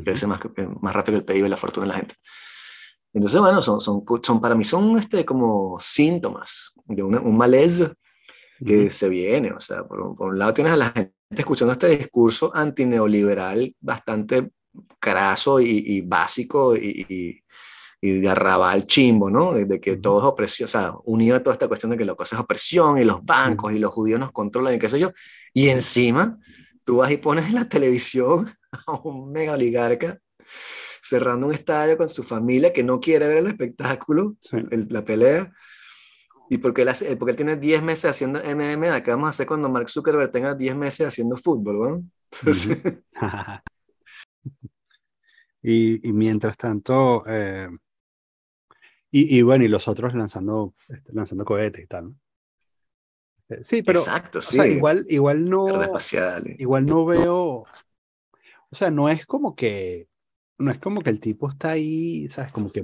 [0.03, 0.39] Crece más,
[0.81, 2.15] más rápido el PIB y la fortuna de la gente.
[3.13, 7.93] Entonces, bueno, son, son, son para mí son este, como síntomas de un malaise
[8.63, 9.51] que se viene.
[9.51, 13.73] O sea, por un, por un, lado tienes a la gente escuchando este discurso antineoliberal
[13.79, 14.51] bastante
[14.99, 17.41] craso y, básico y,
[18.01, 19.53] y, de arrabal chimbo, ¿no?
[19.53, 22.15] De, que todo es opresión, o sea, unido a toda esta cuestión de que lo
[22.15, 25.11] que es opresión y los bancos y los judíos nos controlan y qué sé yo.
[25.55, 26.37] Y encima,
[26.83, 28.53] tú vas y pones en la televisión
[28.87, 30.19] a un mega oligarca
[31.01, 34.35] cerrando un estadio con su familia que no quiere ver el espectáculo,
[34.71, 35.53] la pelea.
[36.49, 39.47] Y porque él, hace, porque él tiene 10 meses haciendo MMA, ¿qué vamos a hacer
[39.47, 41.79] cuando Mark Zuckerberg tenga 10 meses haciendo fútbol?
[41.79, 42.03] ¿no?
[45.63, 47.69] y, y, mientras tanto, eh,
[49.09, 52.15] y, y, bueno, y los otros lanzando, este, lanzando cohetes y tal, ¿no?
[53.49, 54.59] Eh, sí, pero Exacto, sí.
[54.59, 55.67] O sea, igual, igual no,
[56.57, 57.63] igual no veo,
[58.69, 60.07] o sea, no es como que,
[60.57, 62.83] no es como que el tipo está ahí, sabes, como que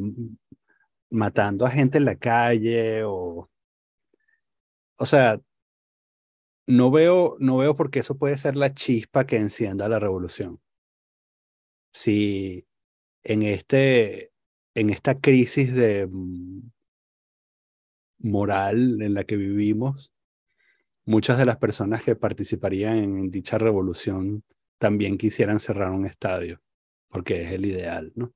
[1.10, 3.50] matando a gente en la calle o,
[4.98, 5.40] o sea,
[6.68, 10.60] no veo, no veo por qué eso puede ser la chispa que encienda la revolución.
[11.94, 12.66] Si
[13.24, 14.32] en este,
[14.76, 16.62] en esta crisis de mm,
[18.20, 20.11] moral en la que vivimos,
[21.06, 24.44] muchas de las personas que participarían en dicha revolución
[24.78, 26.62] también quisieran cerrar un estadio,
[27.10, 28.34] porque es el ideal, ¿no?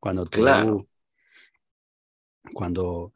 [0.00, 0.86] Cuando tú, claro.
[2.52, 3.14] cuando,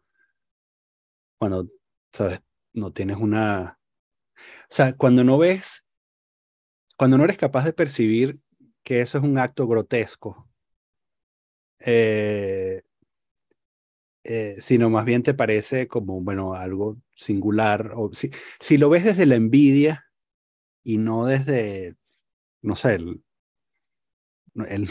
[1.39, 1.69] cuando,
[2.13, 3.79] sabes, no tienes una,
[4.37, 5.85] o sea, cuando no ves,
[6.97, 8.41] cuando no eres capaz de percibir
[8.83, 10.49] que eso es un acto grotesco,
[11.79, 12.83] eh,
[14.25, 17.93] eh, sino más bien te parece como, bueno, algo singular.
[17.97, 20.07] O, si, si lo ves desde la envidia
[20.83, 21.97] y no desde,
[22.63, 23.23] no sé, el,
[24.69, 24.89] el,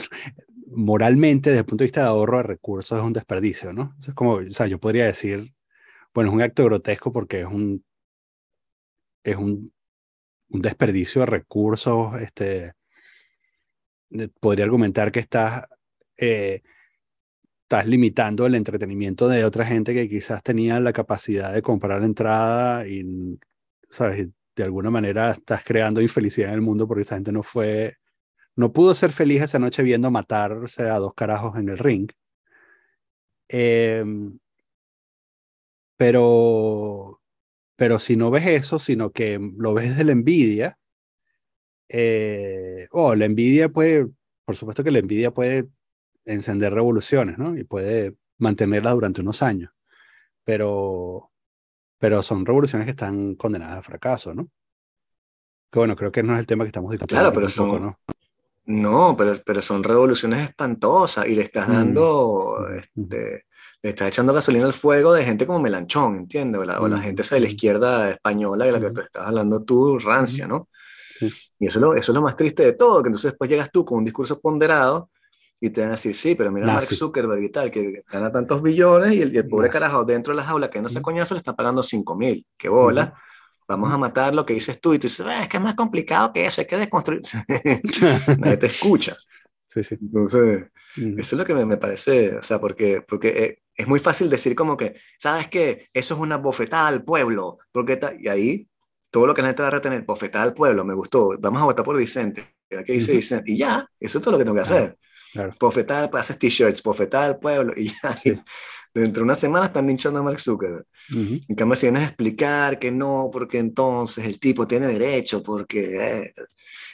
[0.67, 3.95] moralmente, desde el punto de vista de ahorro de recursos, es un desperdicio, ¿no?
[3.99, 5.53] Es como, o sea, yo podría decir,
[6.13, 7.83] bueno, es un acto grotesco porque es un,
[9.23, 9.73] es un,
[10.49, 12.73] un desperdicio de recursos, este,
[14.39, 15.67] podría argumentar que estás,
[16.17, 16.61] eh,
[17.69, 22.07] estás limitando el entretenimiento de otra gente que quizás tenía la capacidad de comprar la
[22.07, 23.37] entrada y,
[23.91, 24.27] ¿sabes?
[24.55, 27.97] De alguna manera estás creando infelicidad en el mundo porque esa gente no fue,
[28.55, 32.09] no pudo ser feliz esa noche viendo matarse a dos carajos en el ring.
[33.49, 34.03] Eh,
[35.95, 37.21] pero,
[37.75, 40.79] pero si no ves eso, sino que lo ves de la envidia,
[41.87, 44.07] eh, oh, la envidia puede,
[44.43, 45.67] por supuesto que la envidia puede
[46.33, 47.57] encender revoluciones, ¿no?
[47.57, 49.71] Y puede mantenerlas durante unos años,
[50.43, 51.31] pero,
[51.97, 54.49] pero son revoluciones que están condenadas al fracaso, ¿no?
[55.71, 57.21] Que bueno, creo que no es el tema que estamos discutiendo.
[57.21, 57.99] Claro, pero son, ¿no?
[58.65, 62.77] No, pero, pero son revoluciones espantosas y le estás dando, mm.
[62.77, 63.45] este,
[63.81, 66.61] le estás echando gasolina al fuego de gente como Melanchón, ¿entiendes?
[66.61, 66.83] O la, mm.
[66.83, 69.99] o la gente esa de la izquierda española de la que tú estás hablando tú,
[69.99, 70.69] rancia, ¿no?
[71.59, 73.71] Y eso es, lo, eso es lo más triste de todo, que entonces después llegas
[73.71, 75.09] tú con un discurso ponderado
[75.61, 78.31] y te van a decir, sí, pero mira a Mark Zuckerberg y tal, que gana
[78.31, 81.33] tantos billones y el, el pobre carajo dentro de las aulas que no se coñazo
[81.33, 82.45] le está pagando 5 mil.
[82.57, 83.13] ¡Qué bola!
[83.67, 85.75] Vamos a matar lo que dices tú y tú dices, ah, es que es más
[85.75, 87.21] complicado que eso, hay que desconstruir.
[88.39, 89.15] Nadie te escucha.
[89.67, 89.95] Sí, sí.
[90.01, 93.99] Entonces, eso es lo que me, me, parece, o sea, porque, porque eh, es muy
[93.99, 95.87] fácil decir como que, ¿sabes qué?
[95.93, 98.67] Eso es una bofetada al pueblo, porque y ahí
[99.11, 101.65] todo lo que la gente va a retener, bofetada al pueblo, me gustó, vamos a
[101.65, 102.55] votar por Vicente.
[102.67, 104.97] que dice Vicente, y ya, eso es todo lo que tengo que hacer.
[105.33, 105.53] Claro.
[105.59, 108.15] Profetar, haces t-shirts, profetar al pueblo, y ya.
[108.93, 110.85] Dentro de una semana están linchando a Mark Zuckerberg.
[111.11, 116.23] En cambio, si vienes a explicar que no, porque entonces el tipo tiene derecho, porque...
[116.23, 116.33] Eh,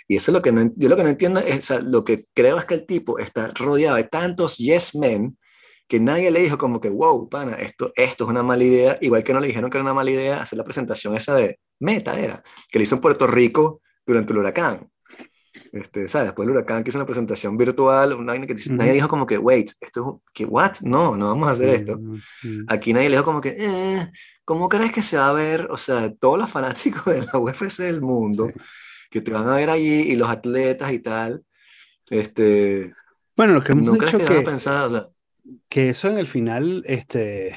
[0.07, 2.59] y eso es lo que no, yo lo que no entiendo es, lo que creo
[2.59, 5.37] es que el tipo está rodeado de tantos yes men
[5.87, 9.23] que nadie le dijo como que, wow, pana, esto, esto es una mala idea, igual
[9.23, 12.19] que no le dijeron que era una mala idea hacer la presentación esa de Meta,
[12.19, 14.89] era, que le hizo en Puerto Rico durante el huracán.
[15.75, 16.27] Este, ¿sabes?
[16.27, 19.71] Después del huracán que hizo una presentación virtual, una que nadie dijo como que, wait,
[19.81, 20.75] esto es, que, what?
[20.83, 21.99] No, no vamos a hacer esto.
[22.67, 24.09] Aquí nadie le dijo como que, eh,
[24.45, 25.67] ¿cómo crees que se va a ver?
[25.69, 28.53] O sea, todos los fanáticos de la UFC del mundo
[29.09, 31.43] que te van a ver allí y los atletas y tal.
[32.09, 32.93] Este,
[33.35, 35.07] bueno, lo que hemos dicho que, que,
[35.67, 37.49] que, eso en el final, este,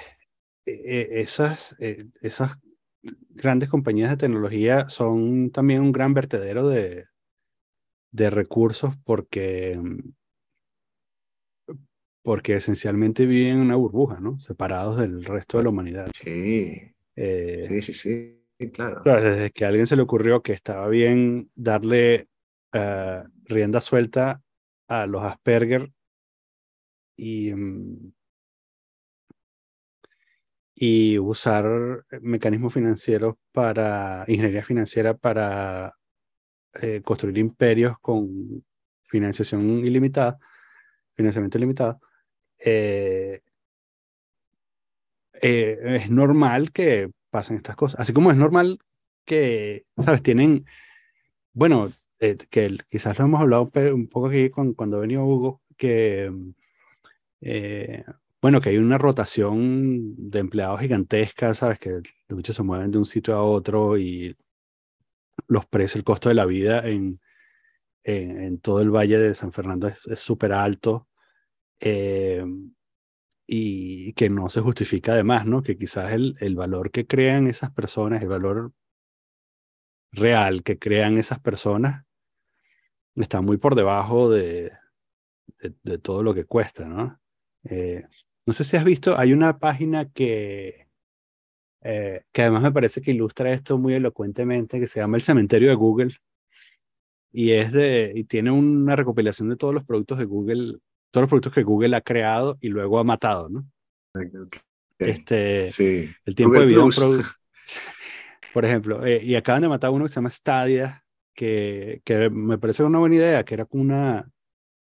[0.66, 2.58] e, e, esas, e, esas
[3.28, 7.06] grandes compañías de tecnología son también un gran vertedero de,
[8.10, 9.80] de recursos porque,
[12.22, 14.38] porque esencialmente viven en una burbuja, ¿no?
[14.38, 16.10] Separados del resto de la humanidad.
[16.14, 16.94] Sí.
[17.16, 19.00] Eh, sí, sí, sí, claro.
[19.04, 22.28] Desde que a alguien se le ocurrió que estaba bien darle
[22.74, 24.42] uh, rienda suelta
[24.88, 25.90] a los Asperger
[27.16, 28.12] y, mm,
[30.74, 35.97] y usar mecanismos financieros para, ingeniería financiera para
[36.80, 38.64] eh, construir imperios con
[39.04, 40.38] financiación ilimitada,
[41.14, 42.00] financiamiento ilimitado,
[42.64, 43.40] eh,
[45.40, 48.00] eh, es normal que pasen estas cosas.
[48.00, 48.78] Así como es normal
[49.24, 50.22] que, ¿sabes?
[50.22, 50.66] Tienen,
[51.52, 56.32] bueno, que quizás lo hemos hablado un poco aquí con, cuando venía Hugo, que,
[58.40, 61.78] bueno, que hay una rotación de empleados gigantesca, ¿sabes?
[61.78, 61.90] Que
[62.28, 64.36] los bichos se mueven de un sitio a otro y
[65.46, 67.20] los precios, el costo de la vida en,
[68.02, 71.08] en, todo el valle de San Fernando es súper alto
[71.80, 72.44] eh,
[73.46, 75.62] y que no se justifica además, ¿no?
[75.62, 78.72] Que quizás el, el valor que crean esas personas, el valor
[80.12, 82.04] real que crean esas personas,
[83.14, 84.72] está muy por debajo de,
[85.82, 87.20] de, todo lo que cuesta, ¿no?
[87.64, 88.04] Eh,
[88.46, 90.87] no sé si has visto, hay una página que,
[91.82, 95.68] eh, que además me parece que ilustra esto muy elocuentemente, que se llama El Cementerio
[95.68, 96.16] de Google.
[97.30, 100.78] Y, es de, y tiene una recopilación de todos los productos de Google,
[101.10, 103.66] todos los productos que Google ha creado y luego ha matado, ¿no?
[104.98, 106.10] Este, sí.
[106.24, 107.28] El tiempo de vida un producto.
[108.52, 111.04] Por ejemplo, eh, y acaban de matar uno que se llama Stadia,
[111.34, 114.28] que, que me parece una buena idea, que era como una,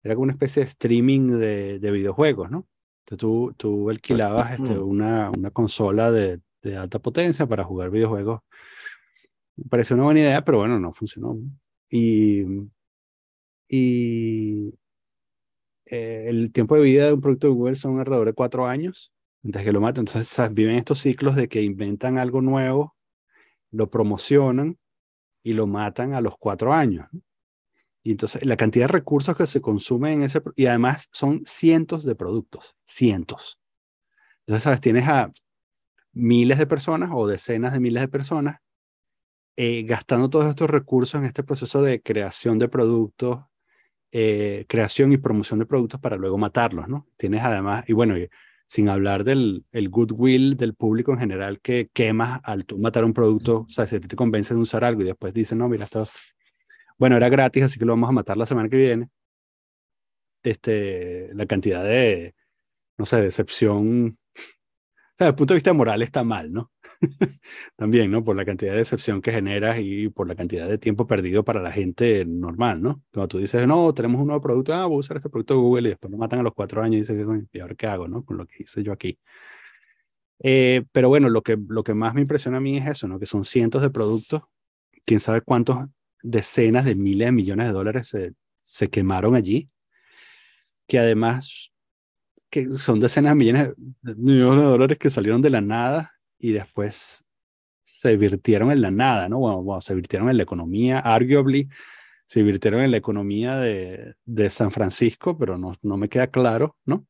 [0.02, 2.66] era como una especie de streaming de, de videojuegos, ¿no?
[3.04, 8.40] Entonces tú, tú alquilabas este, una, una consola de, de alta potencia para jugar videojuegos.
[9.56, 11.38] Me pareció una buena idea, pero bueno, no funcionó.
[11.90, 12.44] Y,
[13.68, 14.74] y
[15.86, 19.12] eh, el tiempo de vida de un producto de Google son alrededor de cuatro años
[19.44, 20.02] antes que lo maten.
[20.06, 22.96] Entonces viven estos ciclos de que inventan algo nuevo,
[23.70, 24.78] lo promocionan
[25.42, 27.08] y lo matan a los cuatro años.
[28.04, 32.04] Y entonces la cantidad de recursos que se consumen en ese, y además son cientos
[32.04, 33.58] de productos, cientos.
[34.46, 34.80] Entonces, ¿sabes?
[34.80, 35.32] Tienes a
[36.12, 38.60] miles de personas o decenas de miles de personas
[39.56, 43.40] eh, gastando todos estos recursos en este proceso de creación de productos,
[44.10, 47.06] eh, creación y promoción de productos para luego matarlos, ¿no?
[47.18, 48.14] Tienes además, y bueno,
[48.66, 53.66] sin hablar del el goodwill del público en general que quemas al matar un producto,
[53.68, 56.06] o sea, si te convences de usar algo y después dices, no, mira, esto,
[56.98, 59.10] bueno, era gratis, así que lo vamos a matar la semana que viene.
[60.42, 62.34] Este, la cantidad de,
[62.98, 64.18] no sé, decepción
[65.18, 66.72] desde el punto de vista moral está mal, ¿no?
[67.76, 68.24] También, ¿no?
[68.24, 71.60] Por la cantidad de decepción que generas y por la cantidad de tiempo perdido para
[71.60, 73.02] la gente normal, ¿no?
[73.12, 75.60] Cuando tú dices, no, tenemos un nuevo producto, ah, voy a usar este producto de
[75.60, 78.08] Google y después lo matan a los cuatro años y dices, ¿y ahora qué hago,
[78.08, 78.24] no?
[78.24, 79.18] Con lo que hice yo aquí.
[80.40, 83.18] Eh, pero bueno, lo que, lo que más me impresiona a mí es eso, ¿no?
[83.18, 84.42] Que son cientos de productos,
[85.04, 85.86] quién sabe cuántos
[86.22, 89.70] decenas de miles de millones de dólares se, se quemaron allí,
[90.86, 91.71] que además
[92.53, 93.70] que son decenas de millones
[94.03, 97.24] de millones de dólares que salieron de la nada y después
[97.82, 99.38] se virtieron en la nada, ¿no?
[99.38, 101.68] Bueno, se virtieron en la economía, arguably
[102.26, 106.76] se virtieron en la economía de, de San Francisco, pero no, no me queda claro,
[106.84, 107.07] ¿no?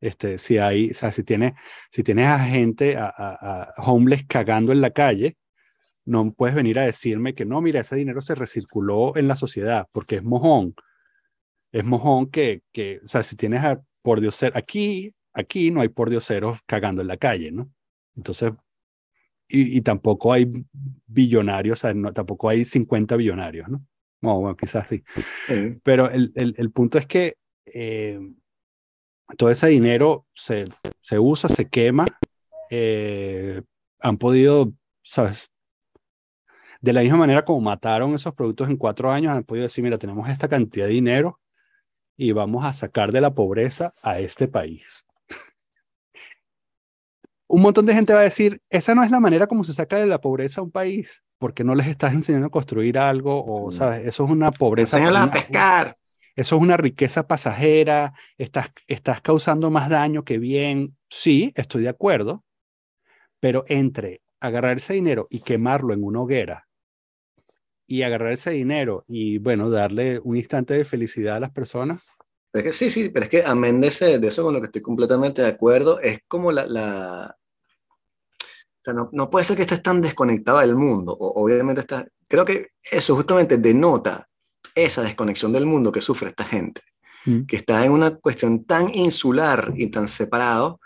[0.00, 1.54] Este, si hay, o sea, si, tiene,
[1.90, 5.38] si tienes a gente, a, a, homeless cagando en la calle,
[6.04, 9.88] no puedes venir a decirme que no, mira, ese dinero se recirculó en la sociedad
[9.92, 10.74] porque es mojón.
[11.72, 15.88] Es mojón que, que o sea, si tienes a por ser Aquí, aquí no hay
[15.88, 17.70] por dioseros cagando en la calle, ¿no?
[18.16, 18.52] Entonces,
[19.48, 20.50] y, tampoco hay
[21.06, 23.84] billonarios, o sea, no, tampoco hay 50 billonarios, ¿no?
[24.20, 25.02] bueno, quizás sí.
[25.82, 27.34] Pero el, el, el, punto es que
[27.66, 28.18] eh,
[29.36, 30.64] todo ese dinero se,
[31.00, 32.06] se usa, se quema.
[32.70, 33.60] Eh,
[33.98, 34.72] han podido,
[35.02, 35.50] ¿sabes?
[36.80, 39.98] De la misma manera como mataron esos productos en cuatro años, han podido decir, mira,
[39.98, 41.41] tenemos esta cantidad de dinero
[42.16, 45.06] y vamos a sacar de la pobreza a este país.
[47.48, 49.98] un montón de gente va a decir, esa no es la manera como se saca
[49.98, 53.68] de la pobreza a un país, porque no les estás enseñando a construir algo o,
[53.68, 53.72] mm.
[53.72, 54.06] ¿sabes?
[54.06, 54.96] Eso es una pobreza.
[54.96, 55.98] Enséñala a pescar.
[56.34, 60.96] Eso es una riqueza pasajera, estás, estás causando más daño que bien.
[61.10, 62.42] Sí, estoy de acuerdo,
[63.38, 66.68] pero entre agarrar ese dinero y quemarlo en una hoguera
[67.92, 72.06] y agarrar ese dinero y, bueno, darle un instante de felicidad a las personas.
[72.50, 74.80] Pero que sí, sí, pero es que amén de, de, eso con lo que estoy
[74.80, 76.64] completamente de acuerdo, es como la...
[76.64, 77.36] la...
[78.38, 81.12] O sea, no, no, puede ser que estés tan desconectado del mundo.
[81.12, 82.08] O, obviamente está...
[82.26, 84.26] Creo que eso justamente denota
[84.74, 86.80] esa desconexión del mundo que sufre esta gente,
[87.26, 87.42] mm.
[87.42, 90.80] que está en una cuestión tan insular y tan separado,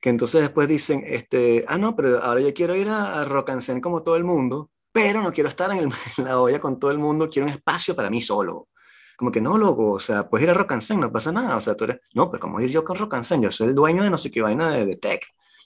[0.00, 3.50] que entonces después dicen, este, ah, no, pero ahora yo quiero ir a, a Rock
[3.50, 6.98] and como todo el mundo, pero no quiero estar en, la olla con todo el
[6.98, 8.68] mundo, quiero un espacio para mí solo.
[9.16, 11.60] Como que no, loco, o sea, puedes ir a Rock and no pasa nada, o
[11.60, 14.02] sea, tú eres, no, pues como ir yo con Rock and yo soy el dueño
[14.02, 15.24] de no sé qué vaina de, tech,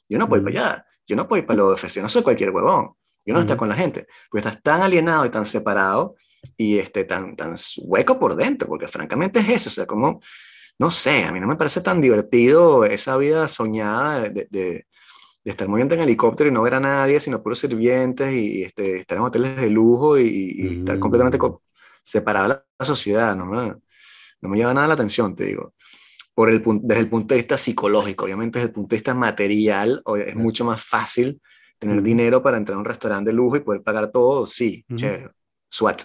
[0.08, 2.08] yo no puedo ir para allá, yo no puedo ir para lo de yo no
[2.08, 2.92] soy cualquier huevón,
[3.24, 6.16] yo no estoy con la gente, porque estás tan alienado y tan separado
[6.56, 10.20] y este, tan, tan hueco por dentro, porque francamente es eso, o sea, como,
[10.78, 14.85] no sé, a mí no me parece tan divertido esa vida soñada de, de,
[15.46, 18.98] de estar moviendo en helicóptero y no ver a nadie, sino puros sirvientes y, este,
[18.98, 21.58] estar en hoteles de lujo y, estar completamente mm.
[22.02, 23.76] separado de la sociedad, no me,
[24.40, 25.72] no me lleva nada la atención, te digo.
[26.34, 30.02] Por el, desde el punto de vista psicológico, obviamente desde el punto de vista material,
[30.26, 31.40] es mucho más fácil
[31.78, 35.30] tener dinero para entrar a un restaurante de lujo y poder pagar todo, sí, chévere,
[35.70, 36.02] SWAT.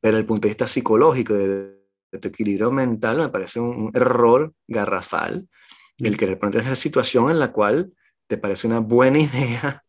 [0.00, 1.78] Pero el punto de vista psicológico, de,
[2.20, 5.46] tu equilibrio mental, me parece un, error garrafal
[5.98, 7.92] el querer plantear esa situación en la cual
[8.32, 9.84] te parece una buena idea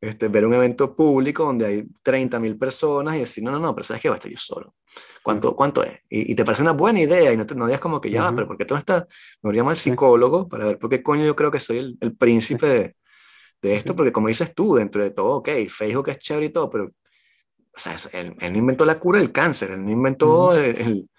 [0.00, 3.74] este, ver un evento público donde hay 30 mil personas y decir, no, no, no,
[3.74, 4.74] pero sabes que va a estar yo solo.
[5.22, 6.00] ¿Cuánto, cuánto es?
[6.08, 8.46] Y, te parece una buena idea y no, te, no digas como que ya, pero
[8.46, 9.06] porque todo está,
[9.42, 12.16] me llama el psicólogo para ver por qué coño yo creo que soy el, el
[12.16, 12.96] príncipe de,
[13.60, 16.68] de, esto, porque como dices tú, dentro de todo, ok, Facebook es chévere y todo,
[16.70, 16.86] pero
[17.74, 21.10] o sea, él, él, no inventó la cura del cáncer, él no inventó el, el,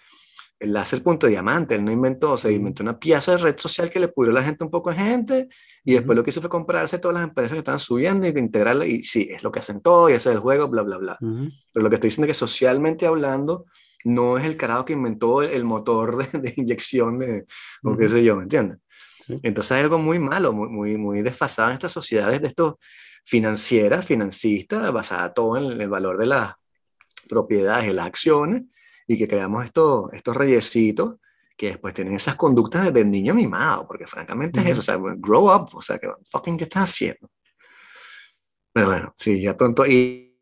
[0.72, 3.89] láser punto de diamante, él no inventó, o sea, inventó una pieza de red social
[3.89, 5.49] que le pudrió a la gente un poco de gente
[5.84, 8.86] y después lo que hizo fue comprarse todas las empresas que estaban subiendo y integrarla
[8.86, 11.18] y sí, es lo que hacen todo y ese es el juego, bla, bla, bla.
[11.20, 13.66] Pero lo que estoy diciendo es que socialmente hablando,
[14.05, 17.45] no es el carajo que inventó el, motor de, de, inyección de,
[17.84, 18.80] o qué sé yo, ¿me entiendes?
[19.41, 22.76] Entonces hay algo muy malo, muy, muy, muy desfasado en estas sociedades de estos
[23.26, 26.53] financiera, financista, basada todo en el valor de las
[27.30, 28.64] propiedades y las acciones,
[29.14, 31.16] y que creamos estos, estos reyesitos
[31.55, 35.53] que después tienen esas conductas del niño mimado, porque francamente es eso, o sea, grow
[35.53, 37.30] up, o sea, que fucking, ¿qué estás haciendo?
[38.72, 40.36] Pero bueno, sí, ya pronto, y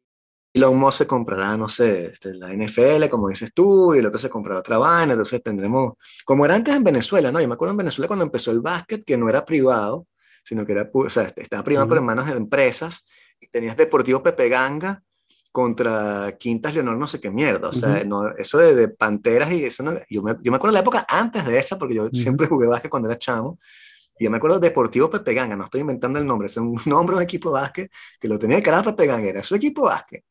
[0.53, 4.19] Elon Musk se comprará, no sé, este, la NFL, como dices tú, y el otro
[4.19, 5.93] se comprará otra vaina, entonces tendremos,
[6.25, 7.41] como era antes en Venezuela, ¿no?
[7.41, 10.07] Yo me acuerdo en Venezuela cuando empezó el básquet, que no era privado,
[10.43, 13.05] sino que era, o sea, estaba privado por manos de empresas,
[13.39, 15.03] y tenías Deportivo Pepe Ganga
[15.51, 19.65] contra Quintas Leonor no sé qué mierda, o sea, no, eso de, de, Panteras y
[19.65, 22.09] eso, no, yo, me, yo me acuerdo de la época antes de esa, porque yo
[22.13, 23.59] siempre jugué básquet cuando era chamo,
[24.17, 26.79] y yo me acuerdo de Deportivo Pepe Ganga, no estoy inventando el nombre, es un
[26.85, 29.55] nombre de un equipo de básquet que lo tenía de cara Pepe Ganga, era su
[29.55, 30.23] equipo de básquet.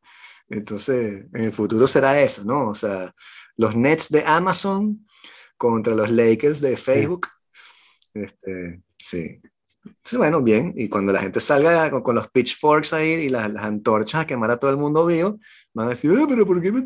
[0.49, 2.71] Entonces, en el futuro será eso, ¿no?
[2.71, 3.15] O sea,
[3.57, 5.07] los Nets de Amazon
[5.57, 7.29] contra los Lakers de Facebook.
[8.15, 9.41] Este, sí.
[10.17, 10.73] Bueno, bien.
[10.77, 14.51] Y cuando la gente salga con, los pitchforks ahí y las, las, antorchas a quemar
[14.51, 15.39] a todo el mundo vivo,
[15.73, 16.85] van a decir, eh, pero ¿por qué me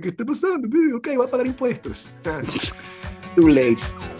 [0.00, 0.68] ¿Qué está pasando?
[0.96, 2.14] Ok, voy a pagar impuestos.
[3.34, 4.15] Too late.